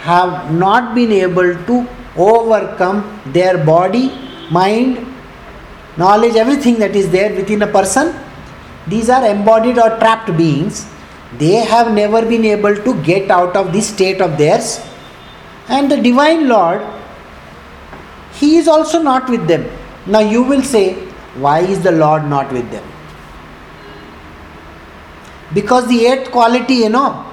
[0.00, 1.86] have not been able to
[2.16, 4.10] overcome their body,
[4.50, 5.06] mind,
[5.96, 8.14] knowledge, everything that is there within a person.
[8.86, 10.86] These are embodied or trapped beings
[11.38, 14.80] they have never been able to get out of this state of theirs.
[15.68, 16.82] And the Divine Lord,
[18.34, 19.64] He is also not with them.
[20.06, 20.94] Now you will say,
[21.36, 22.84] why is the Lord not with them?
[25.54, 27.24] Because the eighth quality, you know,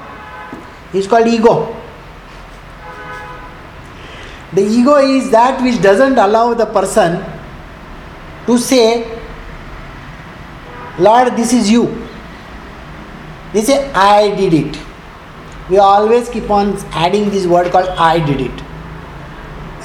[0.93, 1.75] is called ego.
[4.53, 7.23] The ego is that which doesn't allow the person
[8.47, 9.19] to say,
[10.97, 11.85] Lord, this is you.
[13.53, 14.79] They say, I did it.
[15.69, 18.63] We always keep on adding this word called I did it.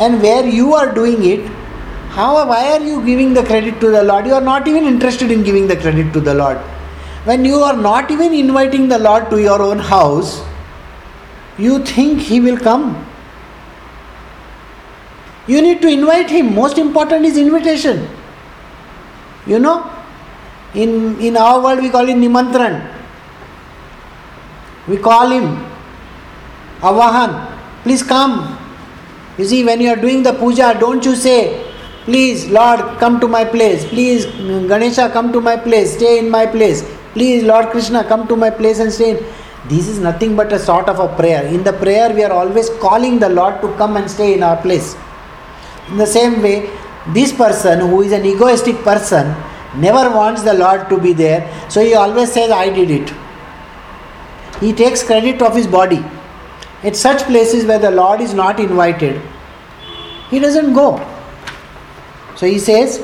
[0.00, 1.46] And where you are doing it,
[2.10, 4.26] how why are you giving the credit to the Lord?
[4.26, 6.56] You are not even interested in giving the credit to the Lord.
[7.24, 10.42] When you are not even inviting the Lord to your own house,
[11.58, 13.06] you think He will come.
[15.46, 16.54] You need to invite Him.
[16.54, 18.08] Most important is invitation.
[19.46, 19.90] You know,
[20.74, 22.90] in, in our world we call it Nimantran.
[24.88, 25.64] We call him
[26.80, 28.58] Avahan, please come.
[29.38, 31.72] You see, when you are doing the puja, don't you say,
[32.04, 33.84] please, Lord, come to my place.
[33.88, 36.84] Please, Ganesha, come to my place, stay in my place.
[37.14, 39.16] Please, Lord Krishna, come to my place and stay.
[39.18, 39.24] In.
[39.68, 41.46] This is nothing but a sort of a prayer.
[41.46, 44.60] In the prayer, we are always calling the Lord to come and stay in our
[44.60, 44.94] place.
[45.90, 46.70] In the same way,
[47.08, 49.34] this person who is an egoistic person
[49.76, 53.12] never wants the Lord to be there, so he always says, I did it
[54.60, 56.04] he takes credit of his body.
[56.82, 59.20] At such places where the Lord is not invited,
[60.30, 60.98] he doesn't go.
[62.36, 63.02] So he says,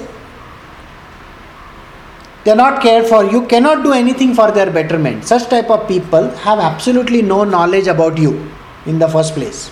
[2.45, 3.24] they are not cared for.
[3.24, 5.24] You cannot do anything for their betterment.
[5.24, 8.51] Such type of people have absolutely no knowledge about you
[8.87, 9.70] in the first place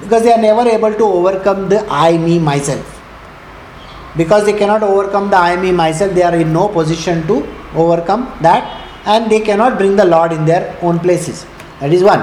[0.00, 2.94] because they are never able to overcome the I, me, myself.
[4.16, 8.32] Because they cannot overcome the I, me, myself, they are in no position to overcome
[8.40, 11.46] that and they cannot bring the Lord in their own places.
[11.80, 12.20] That is one.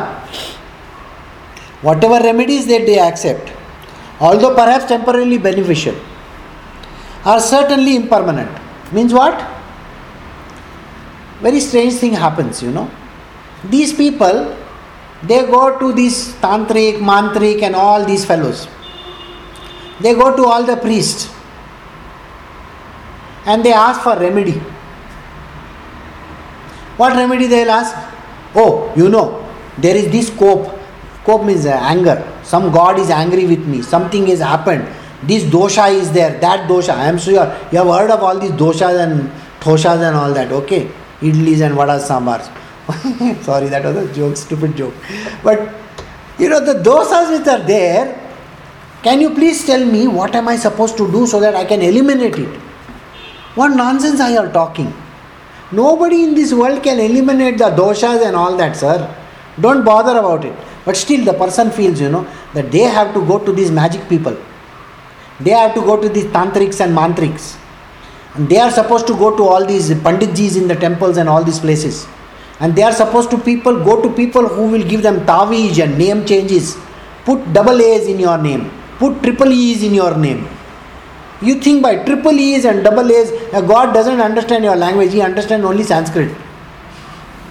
[1.81, 3.51] Whatever remedies that they accept,
[4.19, 5.95] although perhaps temporarily beneficial,
[7.23, 8.51] are certainly impermanent.
[8.91, 9.35] Means what?
[11.41, 12.89] Very strange thing happens, you know.
[13.65, 14.55] These people,
[15.23, 18.67] they go to these tantric, mantrik, and all these fellows.
[20.01, 21.33] They go to all the priests
[23.45, 24.61] and they ask for remedy
[26.97, 27.93] what remedy they will ask?
[28.55, 29.45] Oh, you know,
[29.77, 30.79] there is this cope.
[31.25, 32.23] Cope means uh, anger.
[32.43, 33.81] Some God is angry with me.
[33.81, 34.87] Something has happened.
[35.23, 36.39] This dosha is there.
[36.39, 36.93] That dosha.
[36.93, 40.51] I am sure you have heard of all these doshas and thoshas and all that.
[40.51, 40.89] Okay,
[41.19, 42.49] idlis and vadas sambars.
[43.41, 44.93] Sorry, that was a joke, stupid joke.
[45.43, 45.73] But
[46.37, 48.21] you know the dosas which are there.
[49.01, 51.81] Can you please tell me what am I supposed to do so that I can
[51.81, 52.59] eliminate it?
[53.55, 54.93] What nonsense are you talking?
[55.71, 58.97] Nobody in this world can eliminate the doshas and all that, sir.
[59.59, 60.55] Don't bother about it.
[60.85, 64.07] But still, the person feels, you know, that they have to go to these magic
[64.07, 64.37] people.
[65.39, 67.57] They have to go to these tantrics and mantrics.
[68.35, 71.43] And they are supposed to go to all these panditjis in the temples and all
[71.43, 72.05] these places
[72.59, 75.97] and they are supposed to people go to people who will give them tawees and
[75.97, 76.77] name changes.
[77.25, 78.71] Put double a's in your name.
[78.97, 80.47] Put triple e's in your name.
[81.41, 85.11] You think by triple e's and double a's uh, god doesn't understand your language.
[85.11, 86.33] He understands only sanskrit.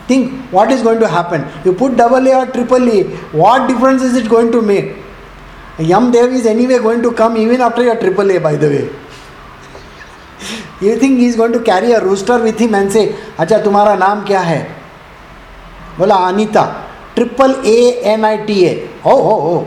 [0.06, 1.46] Think what is going to happen.
[1.64, 3.02] You put double a or triple e
[3.32, 4.96] what difference is it going to make?
[5.78, 8.90] Yam dev is anyway going to come even after your triple a by the way.
[10.80, 13.98] You think he is going to carry a rooster with him and say acha tumhara
[13.98, 14.83] naam kya hai?
[15.98, 16.64] बोला, Anita
[17.14, 17.78] triple A
[18.12, 18.72] N I T A
[19.04, 19.66] हो हो हो.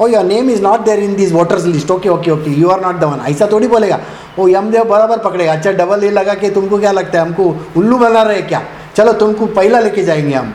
[0.00, 2.80] ओ your name is not there in this voters list okay okay okay you are
[2.80, 3.98] not the one ऐसा थोड़ी बोलेगा.
[4.38, 5.52] ओ यमदेव बराबर पकड़ेगा.
[5.52, 7.24] अच्छा डबल ए लगा के तुमको क्या लगता है?
[7.24, 8.62] हमको उल्लू बना रहे क्या?
[8.96, 10.54] चलो, तुमको पहला लेके जाएँगे हम.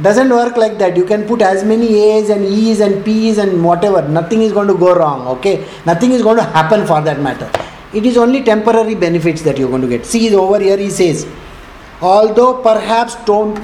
[0.00, 3.52] Doesn't work like that you can put as many as and ease and peas and
[3.84, 5.58] whatever nothing is gonna go wrong okay
[5.88, 9.88] nothing is gonna happen for that matter it is only temporary benefits that you gonna
[9.88, 11.24] get see is over here he says
[12.00, 13.14] although perhaps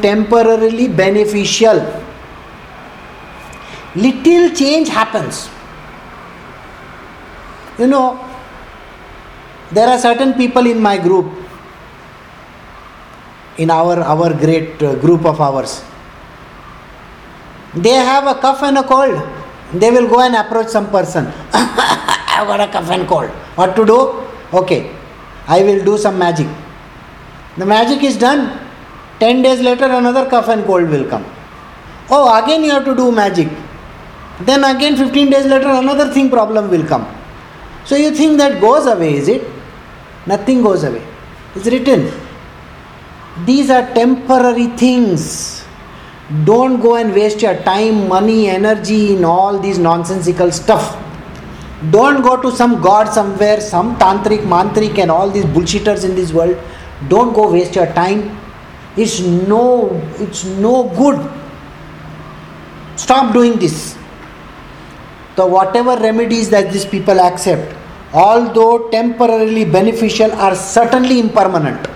[0.03, 1.79] temporarily beneficial
[3.95, 5.49] little change happens.
[7.79, 8.19] You know
[9.73, 11.27] there are certain people in my group
[13.59, 15.83] in our our great uh, group of ours.
[17.75, 19.21] They have a cough and a cold.
[19.75, 21.27] They will go and approach some person.
[21.53, 23.31] I've got a cough and cold.
[23.57, 23.99] What to do?
[24.53, 24.91] Okay
[25.47, 26.47] i will do some magic
[27.57, 28.61] the magic is done.
[29.21, 31.25] 10 days later another cough and cold will come.
[32.11, 33.49] Oh again you have to do magic.
[34.41, 37.07] Then again 15 days later another thing problem will come.
[37.85, 39.49] So you think that goes away is it?
[40.27, 41.03] Nothing goes away.
[41.55, 42.11] It's written.
[43.45, 45.65] These are temporary things.
[46.45, 51.01] Don't go and waste your time money energy in all these nonsensical stuff.
[51.91, 56.33] Don't go to some god somewhere some tantric mantrik and all these bullshitters in this
[56.33, 56.57] world
[57.09, 58.39] don't go waste your time.
[58.97, 61.19] It's no it's no good.
[62.97, 63.97] Stop doing this.
[65.37, 67.75] The whatever remedies that these people accept
[68.15, 71.89] although temporarily beneficial are certainly impermanent.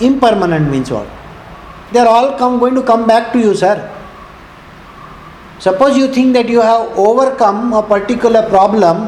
[0.00, 1.06] Impermanent means what?
[1.92, 3.90] They are all come, going to come back to you sir.
[5.60, 9.06] Suppose you think that you have overcome a particular problem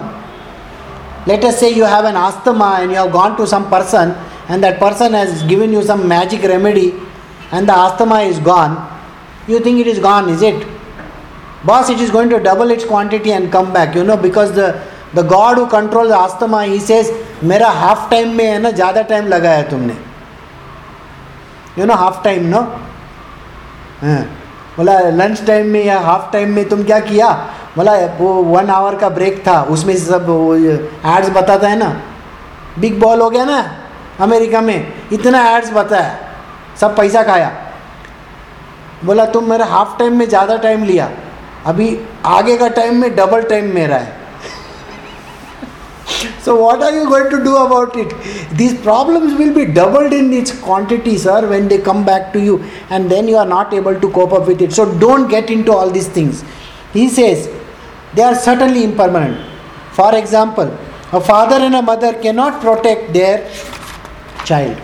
[1.26, 4.12] let us say you have an asthma and you have gone to some person
[4.50, 6.94] and that person has given you some magic remedy
[7.52, 8.78] and the asthma is gone
[9.48, 10.68] you think it is gone is it
[11.66, 14.70] boss it is going to double its quantity and come back you know because the
[15.14, 17.12] the god who controls the asthma he says
[17.44, 19.94] मेरा half time में है ना ज़्यादा time लगाया तुमने
[21.78, 22.60] you know half time no
[24.78, 27.30] बोला lunch time में या हाफ टाइम में तुम क्या किया
[27.77, 30.31] बोला वो वन आवर का ब्रेक था उसमें सब
[31.17, 31.89] एड्स बताता है ना
[32.81, 33.59] बिग बॉल हो गया ना
[34.25, 34.77] अमेरिका में
[35.13, 36.19] इतना एड्स बताया
[36.81, 37.53] सब पैसा खाया
[39.05, 41.11] बोला तुम मेरा हाफ़ टाइम में ज़्यादा टाइम लिया
[41.67, 41.97] अभी
[42.27, 44.15] आगे का टाइम में डबल टाइम मेरा है
[46.45, 48.13] so what are you going to do about it
[48.59, 52.59] these problems will be doubled in its quantity sir when they come back to you
[52.91, 55.73] and then you are not able to cope up with it so don't get into
[55.73, 56.45] all these things
[56.93, 57.49] he says
[58.17, 59.37] they are certainly impermanent
[59.97, 60.71] for example
[61.15, 63.47] a father and a mother can not protect their
[64.47, 64.77] child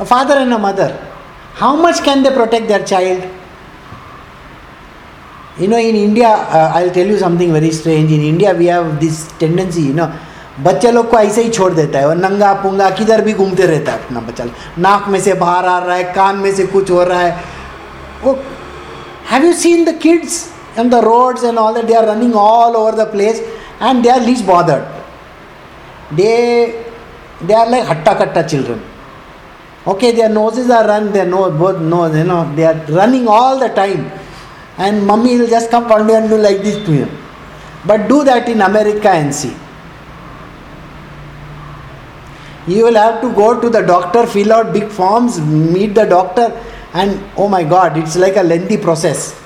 [0.00, 0.94] a father and a mother
[1.60, 3.22] how much can they protect their child
[5.60, 6.34] you know in India
[6.74, 10.06] I tell you something very strange in India we have this tendency you know
[10.60, 13.92] बच्चे लोग को ऐसे ही छोड़ देता है और नंगा पुंगा किधर भी घूमते रहता
[13.92, 14.44] है अपना बच्चा
[14.78, 17.44] नाक में से बाहर आ रहा है, कान में से कुछ हो रहा है।
[18.24, 18.38] वो
[19.30, 22.76] have you seen the kids on the roads and all that they are running all
[22.76, 23.40] over the place
[23.80, 24.86] and they are least bothered.
[26.12, 26.84] They
[27.42, 28.82] they are like hatta katta children.
[29.86, 33.58] Okay their noses are run their nose both nose you know they are running all
[33.58, 34.10] the time.
[34.78, 37.18] And mummy will just come one day and do like this to him
[37.84, 39.54] but do that in america and see.
[42.66, 46.58] You will have to go to the doctor fill out big forms meet the doctor
[46.94, 49.41] and oh my god it's like a lengthy process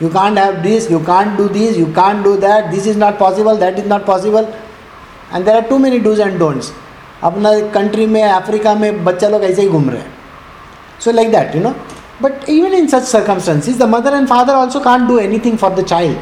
[0.00, 3.18] you can't have this you can't do this you can't do that this is not
[3.18, 4.50] possible that is not possible
[5.32, 6.72] and there are too many do's and don'ts
[7.24, 10.10] अपना country में Africa में बच्चा लोग ऐसे ही घूम रहे हैं
[11.04, 11.70] so like that you know
[12.22, 15.84] but even in such circumstances the mother and father also can't do anything for the
[15.84, 16.18] child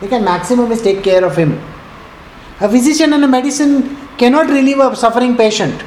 [0.00, 1.52] they can maximum is take care of him
[2.62, 3.76] a physician and a medicine
[4.18, 5.82] cannot relieve a suffering patient.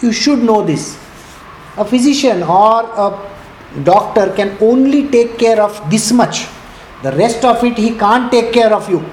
[0.00, 0.96] You should know this.
[1.76, 3.29] A physician or a
[3.83, 6.47] doctor can only take care of this much.
[7.03, 9.03] The rest of it, he can't take care of you.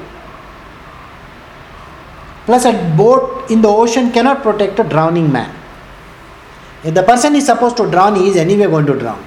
[2.45, 5.55] Plus, a boat in the ocean cannot protect a drowning man.
[6.85, 9.25] If the person is supposed to drown, he is anyway going to drown.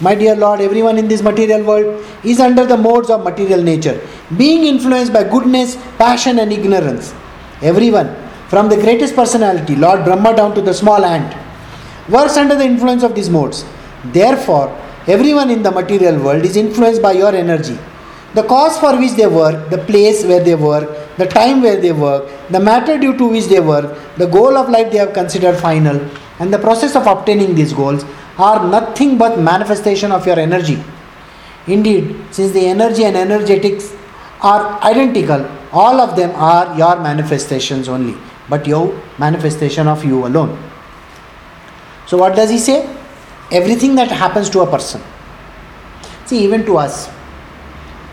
[0.00, 4.00] My dear Lord, everyone in this material world is under the modes of material nature,
[4.36, 7.14] being influenced by goodness, passion, and ignorance.
[7.62, 8.14] Everyone,
[8.48, 11.34] from the greatest personality, Lord Brahma, down to the small ant,
[12.08, 13.64] works under the influence of these modes.
[14.12, 14.68] Therefore,
[15.06, 17.78] everyone in the material world is influenced by your energy.
[18.34, 21.92] The cause for which they work, the place where they work, the time where they
[21.92, 25.56] work, the matter due to which they work, the goal of life they have considered
[25.56, 26.00] final,
[26.40, 28.04] and the process of obtaining these goals
[28.36, 30.82] are nothing but manifestation of your energy.
[31.66, 33.94] Indeed, since the energy and energetics
[34.42, 40.58] are identical, all of them are your manifestations only, but your manifestation of you alone.
[42.06, 42.93] So, what does he say?
[43.50, 45.02] Everything that happens to a person.
[46.26, 47.10] See, even to us,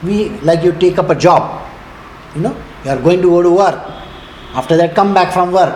[0.03, 1.67] we like you take up a job,
[2.35, 3.79] you know, you are going to go to work.
[4.53, 5.73] After that, come back from work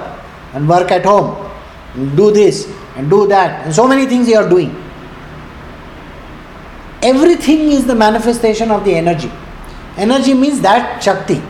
[0.54, 1.50] and work at home,
[1.94, 4.76] and do this and do that, and so many things you are doing.
[7.02, 9.32] Everything is the manifestation of the energy.
[9.98, 11.42] Energy means that Shakti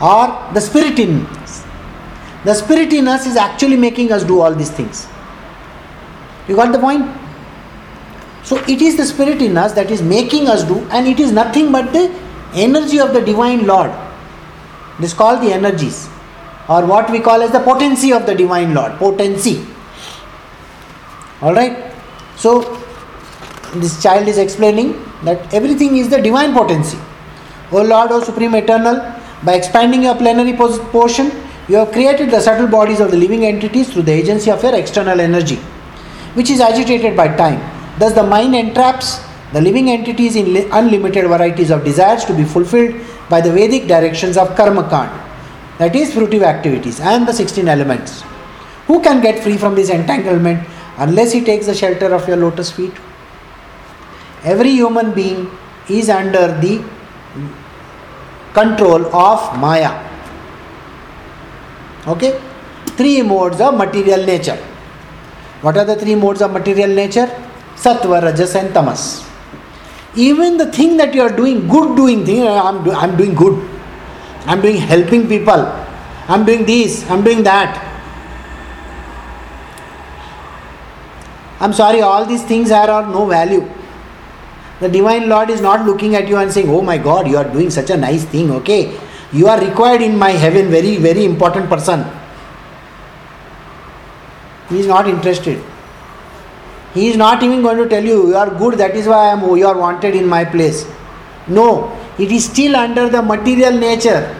[0.00, 1.64] or the spirit in us.
[2.44, 5.06] The spirit in us is actually making us do all these things.
[6.48, 7.04] You got the point?
[8.46, 11.32] So it is the spirit in us that is making us do, and it is
[11.32, 12.04] nothing but the
[12.54, 13.90] energy of the divine Lord.
[15.00, 16.08] This is called the energies,
[16.68, 18.92] or what we call as the potency of the divine Lord.
[18.92, 19.66] Potency.
[21.42, 21.92] Alright?
[22.36, 22.60] So
[23.74, 24.92] this child is explaining
[25.24, 26.98] that everything is the divine potency.
[27.72, 29.00] O Lord, O Supreme Eternal,
[29.44, 31.32] by expanding your plenary portion,
[31.68, 34.76] you have created the subtle bodies of the living entities through the agency of your
[34.76, 35.56] external energy,
[36.34, 37.60] which is agitated by time.
[37.98, 39.20] Thus, the mind entraps
[39.52, 42.94] the living entities in unlimited varieties of desires to be fulfilled
[43.30, 45.10] by the Vedic directions of karma kand,
[45.78, 48.22] that is, fruitive activities, and the 16 elements.
[48.86, 50.68] Who can get free from this entanglement
[50.98, 52.92] unless he takes the shelter of your lotus feet?
[54.44, 55.50] Every human being
[55.88, 56.84] is under the
[58.52, 60.04] control of Maya.
[62.06, 62.40] Okay?
[62.98, 64.56] Three modes of material nature.
[65.62, 67.45] What are the three modes of material nature?
[67.76, 69.24] Sattva, Rajas, and Tamas.
[70.16, 73.56] Even the thing that you are doing, good doing thing, I'm, do, I'm doing good.
[74.46, 75.66] I'm doing helping people.
[76.28, 77.82] I'm doing this, I'm doing that.
[81.60, 83.68] I'm sorry, all these things are of no value.
[84.80, 87.50] The Divine Lord is not looking at you and saying, Oh my God, you are
[87.50, 88.98] doing such a nice thing, okay?
[89.32, 92.04] You are required in my heaven, very, very important person.
[94.68, 95.62] He is not interested.
[96.96, 99.32] He is not even going to tell you, You are good, that is why I
[99.32, 100.86] am, you are wanted in my place.
[101.46, 104.34] No, it is still under the material nature.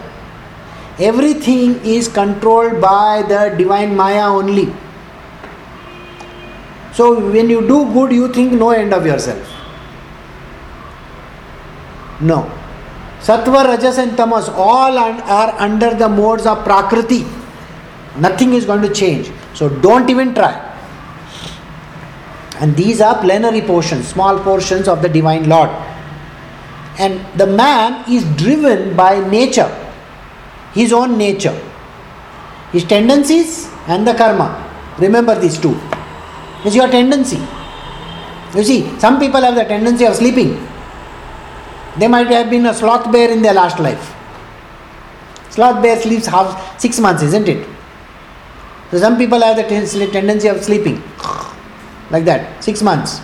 [0.99, 4.73] Everything is controlled by the divine Maya only.
[6.93, 9.53] So when you do good, you think no end of yourself.
[12.19, 12.51] No.
[13.19, 17.23] Sattva, Rajas, and Tamas all are under the modes of Prakriti.
[18.17, 19.31] Nothing is going to change.
[19.53, 20.66] So don't even try.
[22.59, 25.69] And these are plenary portions, small portions of the Divine Lord.
[26.99, 29.69] And the man is driven by nature,
[30.73, 31.55] his own nature,
[32.71, 34.63] his tendencies and the karma.
[34.97, 35.79] Remember these two.
[36.65, 37.39] It's your tendency.
[38.55, 40.67] You see, some people have the tendency of sleeping.
[41.99, 44.15] They might have been a sloth bear in their last life.
[45.51, 47.67] Sloth bear sleeps half six months, isn't it?
[48.89, 51.03] So some people have the tendency of sleeping
[52.09, 53.21] like that, six months.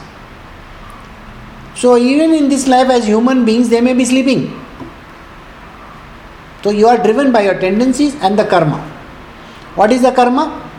[1.75, 4.59] So even in this life as human beings, they may be sleeping.
[6.61, 8.79] So you are driven by your tendencies and the karma.
[9.75, 10.69] What is the karma?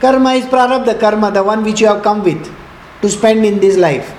[0.00, 2.54] Karma is prarabdha karma, the one which you have come with
[3.02, 4.14] to spend in this life.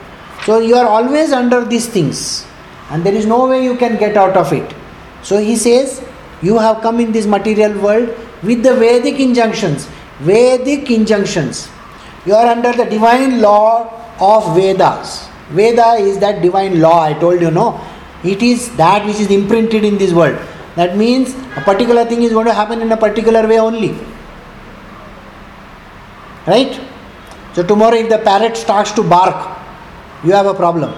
[0.46, 2.46] So you are always under these things
[2.90, 4.76] and there is no way you can get out of it.
[5.24, 6.04] So he says,
[6.42, 8.10] You have come in this material world
[8.44, 9.88] with the Vedic injunctions.
[10.20, 11.70] Vedic injunctions.
[12.30, 13.68] You are under the divine law
[14.32, 15.28] of Vedas.
[15.50, 17.68] Veda is that divine law, I told you, no?
[18.24, 20.40] It is that which is imprinted in this world.
[20.76, 23.96] That means a particular thing is going to happen in a particular way only.
[26.46, 26.80] Right?
[27.54, 29.58] So, tomorrow, if the parrot starts to bark,
[30.24, 30.94] you have a problem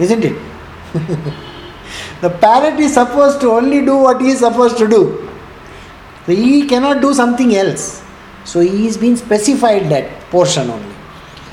[0.00, 0.36] isn't it?
[2.22, 5.02] the parrot is supposed to only do what he is supposed to do.
[6.26, 8.02] So he cannot do something else.
[8.44, 10.94] So he is being specified that portion only.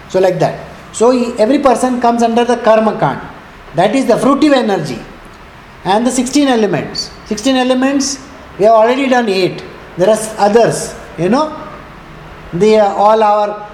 [0.10, 0.66] So like that.
[0.96, 3.22] So he, every person comes under the karma kand.
[3.76, 5.00] That is the fruitive energy.
[5.84, 7.12] And the 16 elements.
[7.28, 8.20] 16 elements
[8.58, 9.64] We have already done eight.
[9.98, 11.64] There are others, you know.
[12.54, 13.68] They are all our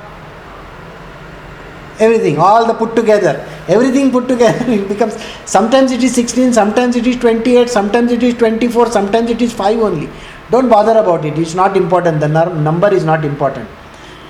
[1.99, 3.47] everything, all the put together.
[3.67, 8.23] Everything put together it becomes sometimes it is 16, sometimes it is 28, sometimes it
[8.23, 10.09] is 24, sometimes it is 5 only.
[10.53, 11.37] Don't bother about it.
[11.43, 12.19] It's not important.
[12.19, 12.27] The
[12.69, 13.67] number is not important.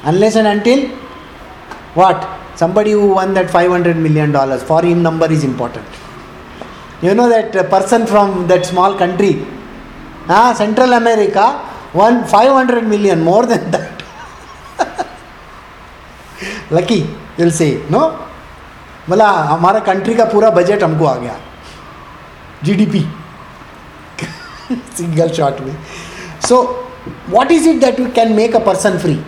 [0.04, 0.80] Unless and until
[2.02, 2.20] what?
[2.56, 5.86] Somebody who won that 500 million dollars, for him number is important.
[7.02, 9.46] You know that person from that small country,
[10.30, 11.46] ah, Central America,
[11.94, 14.04] won 500 million, more than that.
[16.72, 17.02] Lucky,
[17.38, 18.04] you'll say, no?
[19.10, 21.36] बोला हमारा country का पूरा budget हमको आ गया
[22.64, 23.00] GDP
[24.98, 25.76] single shot में
[26.50, 26.58] सो
[27.28, 29.22] what is it that you can make a person free?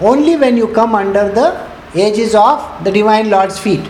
[0.00, 1.48] Only when you come under the
[1.94, 3.88] edges of the Divine Lord's feet.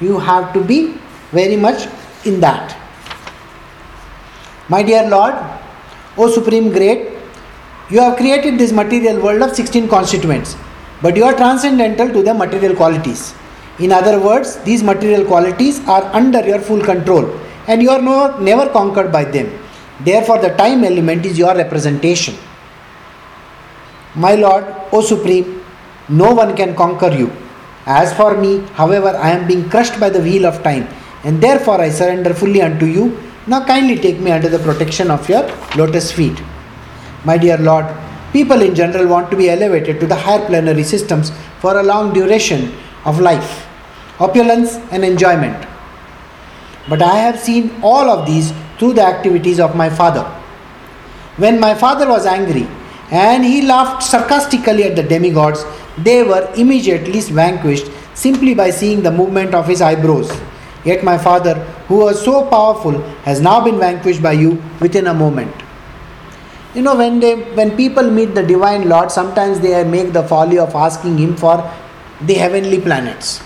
[0.00, 0.94] You have to be
[1.30, 1.86] very much
[2.24, 2.76] in that.
[4.68, 5.34] My dear Lord,
[6.16, 7.12] O Supreme Great,
[7.90, 10.56] you have created this material world of 16 constituents,
[11.00, 13.34] but you are transcendental to the material qualities.
[13.78, 18.38] In other words, these material qualities are under your full control and you are no,
[18.38, 19.61] never conquered by them.
[20.04, 22.34] Therefore, the time element is your representation.
[24.14, 25.64] My Lord, O Supreme,
[26.08, 27.30] no one can conquer you.
[27.86, 30.86] As for me, however, I am being crushed by the wheel of time,
[31.24, 33.18] and therefore I surrender fully unto you.
[33.46, 36.40] Now kindly take me under the protection of your lotus feet.
[37.24, 37.86] My dear Lord,
[38.32, 42.12] people in general want to be elevated to the higher planetary systems for a long
[42.12, 42.72] duration
[43.04, 43.66] of life,
[44.20, 45.66] opulence, and enjoyment.
[46.88, 50.24] But I have seen all of these through the activities of my father.
[51.36, 52.66] When my father was angry
[53.12, 55.64] and he laughed sarcastically at the demigods,
[55.98, 60.32] they were immediately vanquished simply by seeing the movement of his eyebrows.
[60.84, 61.54] Yet my father,
[61.86, 65.54] who was so powerful, has now been vanquished by you within a moment.
[66.74, 70.58] You know, when they when people meet the divine Lord, sometimes they make the folly
[70.58, 71.56] of asking him for
[72.20, 73.40] the heavenly planets.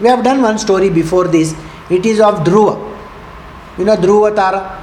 [0.00, 1.54] We have done one story before this.
[1.90, 2.83] It is of Dhruva.
[3.78, 4.80] You know Dhruva Tara?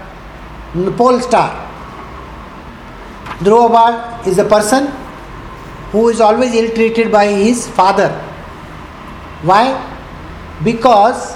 [0.75, 1.67] The pole star.
[3.39, 4.87] Dhruva is a person
[5.91, 8.09] who is always ill treated by his father.
[9.43, 9.65] Why?
[10.63, 11.35] Because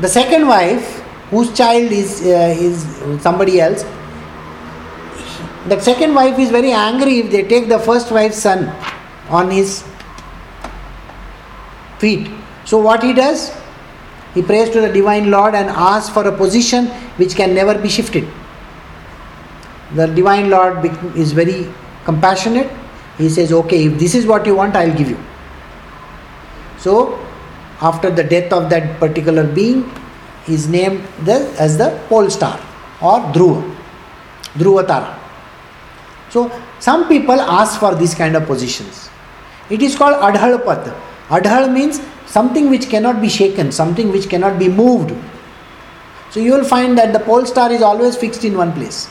[0.00, 2.82] the second wife, whose child is, uh, is
[3.22, 3.84] somebody else,
[5.68, 8.68] that second wife is very angry if they take the first wife's son
[9.28, 9.84] on his
[11.98, 12.30] feet.
[12.64, 13.50] So, what he does?
[14.36, 16.88] He prays to the Divine Lord and asks for a position
[17.20, 18.28] which can never be shifted.
[19.94, 20.84] The Divine Lord
[21.16, 21.72] is very
[22.04, 22.70] compassionate.
[23.16, 25.18] He says, Okay, if this is what you want, I'll give you.
[26.76, 27.18] So,
[27.80, 29.90] after the death of that particular being,
[30.44, 32.60] he is named the, as the pole star
[33.00, 33.74] or Dhruva,
[34.52, 35.18] Dhruva Tara.
[36.28, 39.08] So, some people ask for these kind of positions.
[39.70, 40.94] It is called Adhal Pad.
[41.30, 45.14] Adhal means something which cannot be shaken, something which cannot be moved.
[46.30, 49.08] So you will find that the pole star is always fixed in one place.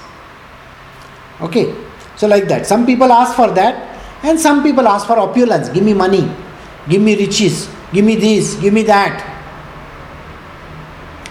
[1.41, 1.73] Okay,
[2.15, 2.65] so like that.
[2.65, 5.69] Some people ask for that, and some people ask for opulence.
[5.69, 6.29] Give me money,
[6.87, 9.31] give me riches, give me this, give me that.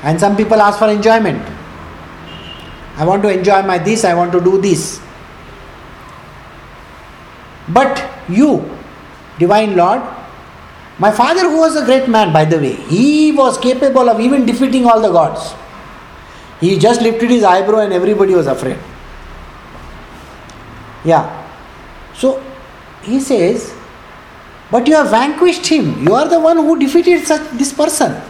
[0.02, 1.42] And some people ask for enjoyment.
[2.96, 5.00] I want to enjoy my this, I want to do this.
[7.68, 8.70] But you,
[9.38, 10.02] Divine Lord.
[10.98, 14.46] My father, who was a great man, by the way, he was capable of even
[14.46, 15.54] defeating all the gods.
[16.60, 18.78] He just lifted his eyebrow and everybody was afraid.
[21.04, 21.42] Yeah.
[22.14, 22.42] So
[23.02, 23.74] he says,
[24.70, 26.02] But you have vanquished him.
[26.06, 28.20] You are the one who defeated such this person.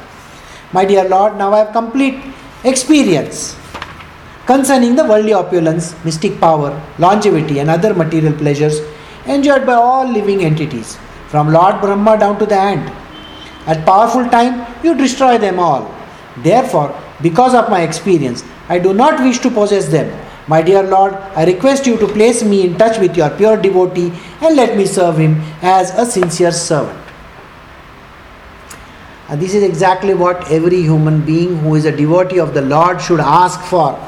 [0.72, 2.20] My dear Lord, now I have complete
[2.64, 3.56] experience
[4.46, 8.80] concerning the worldly opulence, mystic power, longevity, and other material pleasures
[9.26, 10.98] enjoyed by all living entities,
[11.34, 12.88] from Lord Brahma down to the ant.
[13.66, 15.92] At powerful time, you destroy them all.
[16.36, 20.12] Therefore, because of my experience, I do not wish to possess them.
[20.46, 24.12] My dear Lord, I request you to place me in touch with your pure devotee
[24.40, 27.00] and let me serve him as a sincere servant.
[29.28, 33.00] And this is exactly what every human being who is a devotee of the Lord
[33.00, 33.98] should ask for.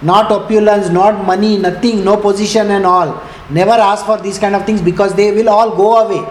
[0.00, 3.20] Not opulence, not money, nothing, no position and all.
[3.50, 6.22] Never ask for these kind of things because they will all go away.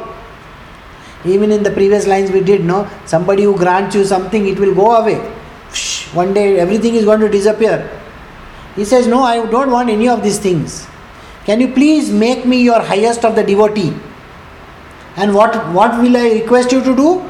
[1.25, 2.87] Even in the previous lines we did, no?
[3.05, 5.17] Somebody who grants you something, it will go away.
[6.13, 7.89] One day everything is going to disappear.
[8.75, 10.87] He says, No, I don't want any of these things.
[11.45, 13.93] Can you please make me your highest of the devotee?
[15.15, 17.25] And what, what will I request you to do?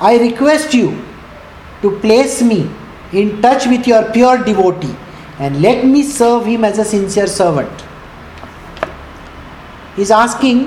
[0.00, 1.04] I request you
[1.82, 2.70] to place me
[3.12, 4.96] in touch with your pure devotee
[5.38, 7.89] and let me serve him as a sincere servant.
[10.00, 10.60] Is asking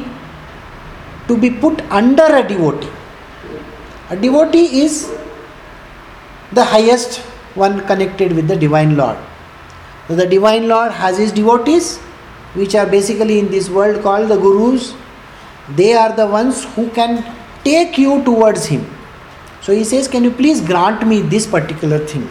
[1.27, 2.89] to be put under a devotee.
[4.09, 5.11] A devotee is
[6.51, 7.19] the highest
[7.55, 9.17] one connected with the Divine Lord.
[10.07, 11.97] So the Divine Lord has his devotees,
[12.53, 14.93] which are basically in this world called the Gurus.
[15.69, 17.23] They are the ones who can
[17.63, 18.85] take you towards Him.
[19.61, 22.29] So he says, Can you please grant me this particular thing?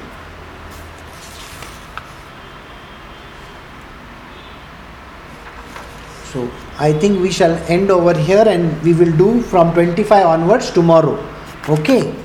[6.33, 6.51] So
[6.83, 11.14] I think we shall end over here and we will do from 25 onwards tomorrow.
[11.68, 12.22] Okay.